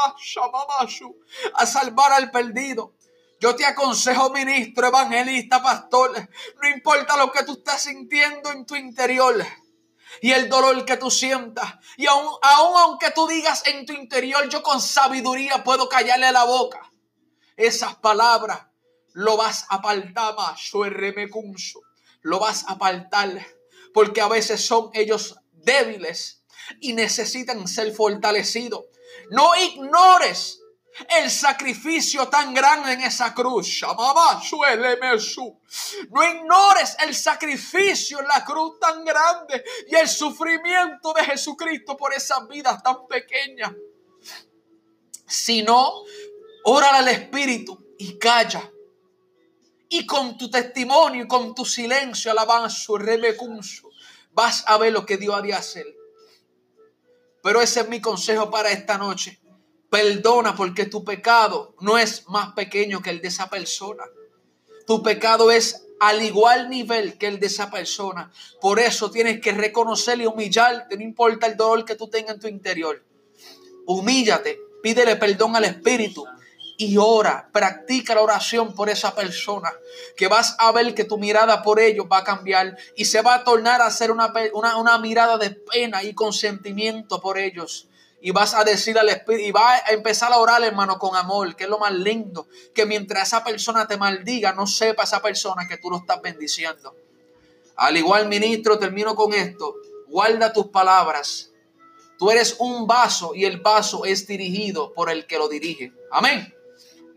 a 1.54 1.66
salvar 1.66 2.12
al 2.12 2.30
perdido. 2.30 2.94
Yo 3.40 3.56
te 3.56 3.64
aconsejo, 3.64 4.30
ministro, 4.30 4.86
evangelista, 4.86 5.60
pastor, 5.60 6.28
no 6.62 6.68
importa 6.68 7.16
lo 7.16 7.32
que 7.32 7.42
tú 7.42 7.54
estás 7.54 7.82
sintiendo 7.82 8.52
en 8.52 8.64
tu 8.64 8.76
interior 8.76 9.44
y 10.20 10.30
el 10.30 10.48
dolor 10.48 10.84
que 10.84 10.96
tú 10.96 11.10
sientas. 11.10 11.74
Y 11.96 12.06
aún, 12.06 12.28
aún 12.40 12.76
aunque 12.78 13.10
tú 13.10 13.26
digas 13.26 13.64
en 13.66 13.84
tu 13.84 13.92
interior, 13.94 14.48
yo 14.48 14.62
con 14.62 14.80
sabiduría 14.80 15.64
puedo 15.64 15.88
callarle 15.88 16.30
la 16.30 16.44
boca. 16.44 16.92
Esas 17.56 17.96
palabras 17.96 18.66
lo 19.12 19.36
vas 19.36 19.66
a 19.68 19.76
apartar 19.76 20.36
más, 20.36 20.70
lo 22.22 22.38
vas 22.38 22.64
a 22.68 22.72
apartar, 22.72 23.46
porque 23.92 24.20
a 24.20 24.28
veces 24.28 24.64
son 24.64 24.90
ellos 24.94 25.36
débiles 25.50 26.41
y 26.80 26.92
necesitan 26.92 27.66
ser 27.66 27.92
fortalecidos. 27.92 28.84
No 29.30 29.54
ignores 29.56 30.62
el 31.08 31.30
sacrificio 31.30 32.28
tan 32.28 32.52
grande 32.52 32.92
en 32.92 33.00
esa 33.00 33.34
cruz. 33.34 33.82
No 36.10 36.24
ignores 36.24 36.96
el 37.04 37.14
sacrificio 37.14 38.20
en 38.20 38.28
la 38.28 38.44
cruz 38.44 38.78
tan 38.78 39.04
grande 39.04 39.64
y 39.88 39.94
el 39.94 40.08
sufrimiento 40.08 41.12
de 41.14 41.24
Jesucristo 41.24 41.96
por 41.96 42.12
esas 42.12 42.46
vidas 42.48 42.82
tan 42.82 43.06
pequeñas. 43.06 43.72
Si 45.26 45.62
no, 45.62 46.02
ora 46.64 46.98
al 46.98 47.08
Espíritu 47.08 47.94
y 47.98 48.18
calla. 48.18 48.70
Y 49.88 50.06
con 50.06 50.38
tu 50.38 50.50
testimonio 50.50 51.24
y 51.24 51.28
con 51.28 51.54
tu 51.54 51.64
silencio, 51.64 52.30
alabanza, 52.30 52.92
remecunso, 52.98 53.90
vas 54.32 54.64
a 54.66 54.78
ver 54.78 54.92
lo 54.92 55.04
que 55.04 55.18
Dios 55.18 55.34
ha 55.34 55.42
de 55.42 55.52
hacer. 55.52 56.01
Pero 57.42 57.60
ese 57.60 57.80
es 57.80 57.88
mi 57.88 58.00
consejo 58.00 58.50
para 58.50 58.70
esta 58.70 58.98
noche. 58.98 59.40
Perdona 59.90 60.54
porque 60.56 60.86
tu 60.86 61.04
pecado 61.04 61.74
no 61.80 61.98
es 61.98 62.28
más 62.28 62.52
pequeño 62.52 63.02
que 63.02 63.10
el 63.10 63.20
de 63.20 63.28
esa 63.28 63.50
persona. 63.50 64.04
Tu 64.86 65.02
pecado 65.02 65.50
es 65.50 65.84
al 66.00 66.22
igual 66.22 66.70
nivel 66.70 67.18
que 67.18 67.26
el 67.26 67.38
de 67.38 67.46
esa 67.46 67.70
persona. 67.70 68.32
Por 68.60 68.80
eso 68.80 69.10
tienes 69.10 69.40
que 69.40 69.52
reconocer 69.52 70.20
y 70.20 70.26
humillarte, 70.26 70.96
no 70.96 71.02
importa 71.02 71.46
el 71.46 71.56
dolor 71.56 71.84
que 71.84 71.94
tú 71.94 72.08
tengas 72.08 72.34
en 72.34 72.40
tu 72.40 72.48
interior. 72.48 73.04
Humíllate, 73.86 74.58
pídele 74.82 75.16
perdón 75.16 75.54
al 75.56 75.64
Espíritu 75.64 76.24
y 76.86 76.96
ora, 76.96 77.48
practica 77.52 78.14
la 78.14 78.22
oración 78.22 78.74
por 78.74 78.88
esa 78.88 79.14
persona, 79.14 79.72
que 80.16 80.28
vas 80.28 80.56
a 80.58 80.72
ver 80.72 80.94
que 80.94 81.04
tu 81.04 81.18
mirada 81.18 81.62
por 81.62 81.80
ellos 81.80 82.06
va 82.10 82.18
a 82.18 82.24
cambiar 82.24 82.76
y 82.96 83.04
se 83.04 83.22
va 83.22 83.34
a 83.34 83.44
tornar 83.44 83.80
a 83.82 83.90
ser 83.90 84.10
una, 84.10 84.32
una, 84.52 84.76
una 84.76 84.98
mirada 84.98 85.38
de 85.38 85.50
pena 85.50 86.02
y 86.02 86.14
consentimiento 86.14 87.20
por 87.20 87.38
ellos 87.38 87.88
y 88.24 88.30
vas 88.30 88.54
a 88.54 88.62
decir 88.62 88.96
al 88.98 89.08
Espíritu, 89.08 89.48
y 89.48 89.52
vas 89.52 89.82
a 89.84 89.92
empezar 89.92 90.32
a 90.32 90.38
orar, 90.38 90.62
hermano, 90.62 90.96
con 90.96 91.16
amor, 91.16 91.56
que 91.56 91.64
es 91.64 91.70
lo 91.70 91.80
más 91.80 91.92
lindo, 91.92 92.46
que 92.72 92.86
mientras 92.86 93.26
esa 93.26 93.42
persona 93.42 93.88
te 93.88 93.96
maldiga, 93.96 94.52
no 94.52 94.64
sepa 94.66 95.02
esa 95.02 95.20
persona 95.20 95.66
que 95.66 95.76
tú 95.76 95.90
lo 95.90 95.96
estás 95.96 96.22
bendiciendo. 96.22 96.94
Al 97.74 97.96
igual, 97.96 98.28
ministro, 98.28 98.78
termino 98.78 99.16
con 99.16 99.34
esto, 99.34 99.74
guarda 100.06 100.52
tus 100.52 100.68
palabras. 100.68 101.50
Tú 102.16 102.30
eres 102.30 102.54
un 102.60 102.86
vaso 102.86 103.34
y 103.34 103.44
el 103.44 103.60
vaso 103.60 104.04
es 104.04 104.24
dirigido 104.28 104.92
por 104.94 105.10
el 105.10 105.26
que 105.26 105.38
lo 105.38 105.48
dirige. 105.48 105.92
Amén. 106.12 106.54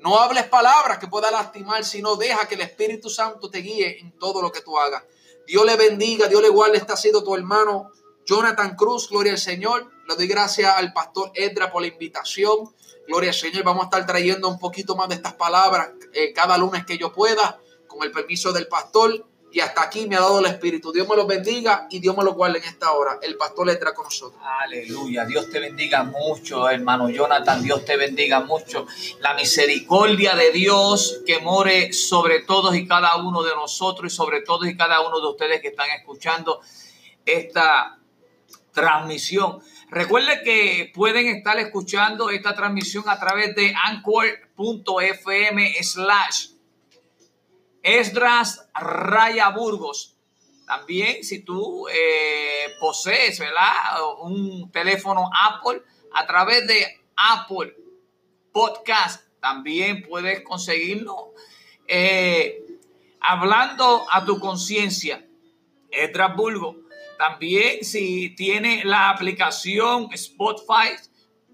No 0.05 0.19
hables 0.19 0.43
palabras 0.43 0.99
que 0.99 1.07
pueda 1.07 1.31
lastimar, 1.31 1.83
sino 1.83 2.15
deja 2.15 2.47
que 2.47 2.53
el 2.53 2.61
Espíritu 2.61 3.09
Santo 3.09 3.49
te 3.49 3.57
guíe 3.57 4.01
en 4.01 4.11
todo 4.19 4.39
lo 4.39 4.51
que 4.51 4.61
tú 4.61 4.77
hagas. 4.77 5.03
Dios 5.47 5.65
le 5.65 5.75
bendiga, 5.75 6.27
Dios 6.27 6.43
le 6.43 6.49
guarde. 6.49 6.77
Este 6.77 6.93
ha 6.93 6.95
sido 6.95 7.23
tu 7.23 7.33
hermano 7.33 7.89
Jonathan 8.23 8.75
Cruz, 8.75 9.09
gloria 9.09 9.31
al 9.31 9.39
Señor. 9.39 9.89
Le 10.07 10.15
doy 10.15 10.27
gracias 10.27 10.71
al 10.77 10.93
pastor 10.93 11.31
Edra 11.33 11.71
por 11.71 11.81
la 11.81 11.87
invitación. 11.87 12.71
Gloria 13.07 13.31
al 13.31 13.35
Señor. 13.35 13.63
Vamos 13.63 13.81
a 13.81 13.85
estar 13.85 14.05
trayendo 14.05 14.47
un 14.47 14.59
poquito 14.59 14.95
más 14.95 15.09
de 15.09 15.15
estas 15.15 15.33
palabras 15.33 15.89
eh, 16.13 16.31
cada 16.33 16.55
lunes 16.59 16.85
que 16.85 16.99
yo 16.99 17.11
pueda, 17.11 17.59
con 17.87 18.03
el 18.03 18.11
permiso 18.11 18.53
del 18.53 18.67
pastor. 18.67 19.25
Y 19.55 19.61
hasta 19.61 19.83
aquí 19.83 20.05
me 20.05 20.17
ha 20.17 20.19
dado 20.19 20.39
el 20.39 20.47
Espíritu. 20.47 20.91
Dios 20.91 21.07
me 21.07 21.15
los 21.15 21.25
bendiga 21.25 21.87
y 21.89 22.01
Dios 22.01 22.17
me 22.17 22.25
los 22.25 22.35
guarde 22.35 22.57
en 22.57 22.65
esta 22.65 22.91
hora. 22.91 23.19
El 23.21 23.37
pastor 23.37 23.69
Edra 23.69 23.93
con 23.93 24.03
nosotros. 24.03 24.43
Aleluya. 24.43 25.23
Dios 25.23 25.49
te 25.49 25.61
bendiga 25.61 26.03
mucho, 26.03 26.67
hermano 26.67 27.07
Jonathan. 27.07 27.63
Dios 27.63 27.85
te 27.85 27.95
bendiga 27.95 28.41
mucho. 28.41 28.85
La 29.21 29.33
misericordia 29.33 30.35
de 30.35 30.51
Dios 30.51 31.21
que 31.25 31.39
more 31.39 31.93
sobre 31.93 32.41
todos 32.41 32.75
y 32.75 32.85
cada 32.85 33.15
uno 33.15 33.43
de 33.43 33.55
nosotros 33.55 34.11
y 34.11 34.15
sobre 34.17 34.41
todos 34.41 34.67
y 34.67 34.75
cada 34.75 34.99
uno 35.07 35.21
de 35.21 35.27
ustedes 35.27 35.61
que 35.61 35.69
están 35.69 35.89
escuchando 35.97 36.59
esta 37.25 37.97
transmisión. 38.73 39.61
Recuerde 39.89 40.43
que 40.43 40.91
pueden 40.93 41.27
estar 41.27 41.57
escuchando 41.59 42.29
esta 42.29 42.53
transmisión 42.55 43.05
a 43.07 43.17
través 43.17 43.55
de 43.55 43.73
anchor.fm 43.85 45.73
slash 45.81 46.54
Esdras 47.85 48.67
Raya 48.73 49.49
Burgos. 49.49 50.17
También 50.65 51.23
si 51.23 51.43
tú 51.43 51.87
eh, 51.87 52.73
posees 52.79 53.39
un 54.21 54.71
teléfono 54.71 55.29
Apple, 55.39 55.83
a 56.11 56.25
través 56.25 56.65
de 56.65 56.83
Apple 57.15 57.75
Podcast, 58.51 59.27
también 59.39 60.01
puedes 60.01 60.41
conseguirlo. 60.41 61.33
Eh, 61.87 62.65
hablando 63.19 64.07
a 64.11 64.25
tu 64.25 64.39
conciencia, 64.39 65.23
Esdras 65.91 66.35
Burgos 66.35 66.77
también 67.19 67.83
si 67.83 68.31
tiene 68.31 68.83
la 68.83 69.11
aplicación 69.11 70.09
Spotify, 70.11 70.95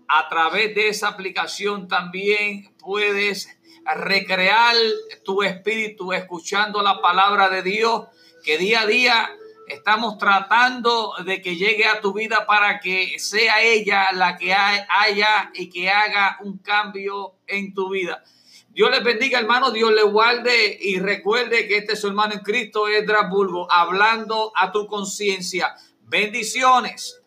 a 0.08 0.30
través 0.30 0.74
de 0.76 0.88
esa 0.88 1.10
aplicación 1.10 1.88
también 1.90 2.74
puedes 2.78 3.50
recrear 3.86 4.76
tu 5.24 5.44
espíritu 5.44 6.14
escuchando 6.14 6.82
la 6.82 7.02
palabra 7.02 7.50
de 7.50 7.64
Dios 7.64 8.08
que 8.44 8.58
día 8.58 8.82
a 8.82 8.86
día 8.86 9.30
estamos 9.68 10.18
tratando 10.18 11.14
de 11.26 11.42
que 11.42 11.56
llegue 11.56 11.86
a 11.86 12.02
tu 12.02 12.14
vida 12.14 12.46
para 12.46 12.80
que 12.80 13.18
sea 13.20 13.62
ella 13.62 14.12
la 14.14 14.38
que 14.38 14.54
haya 14.54 15.52
y 15.54 15.70
que 15.70 15.90
haga 15.90 16.38
un 16.42 16.58
cambio 16.58 17.36
en 17.48 17.74
tu 17.74 17.90
vida. 17.90 18.24
Dios 18.70 18.90
les 18.90 19.04
bendiga, 19.04 19.40
hermano. 19.40 19.72
Dios 19.72 19.92
le 19.94 20.04
guarde 20.04 20.78
y 20.80 21.00
recuerde 21.00 21.68
que 21.68 21.78
este 21.78 21.94
es 21.94 22.02
su 22.02 22.08
hermano 22.08 22.34
en 22.34 22.40
Cristo, 22.40 22.88
es 22.88 23.06
Bulgo, 23.30 23.70
hablando 23.72 24.54
a 24.56 24.72
tu 24.72 24.88
conciencia. 24.88 25.76
Bendiciones. 26.04 27.21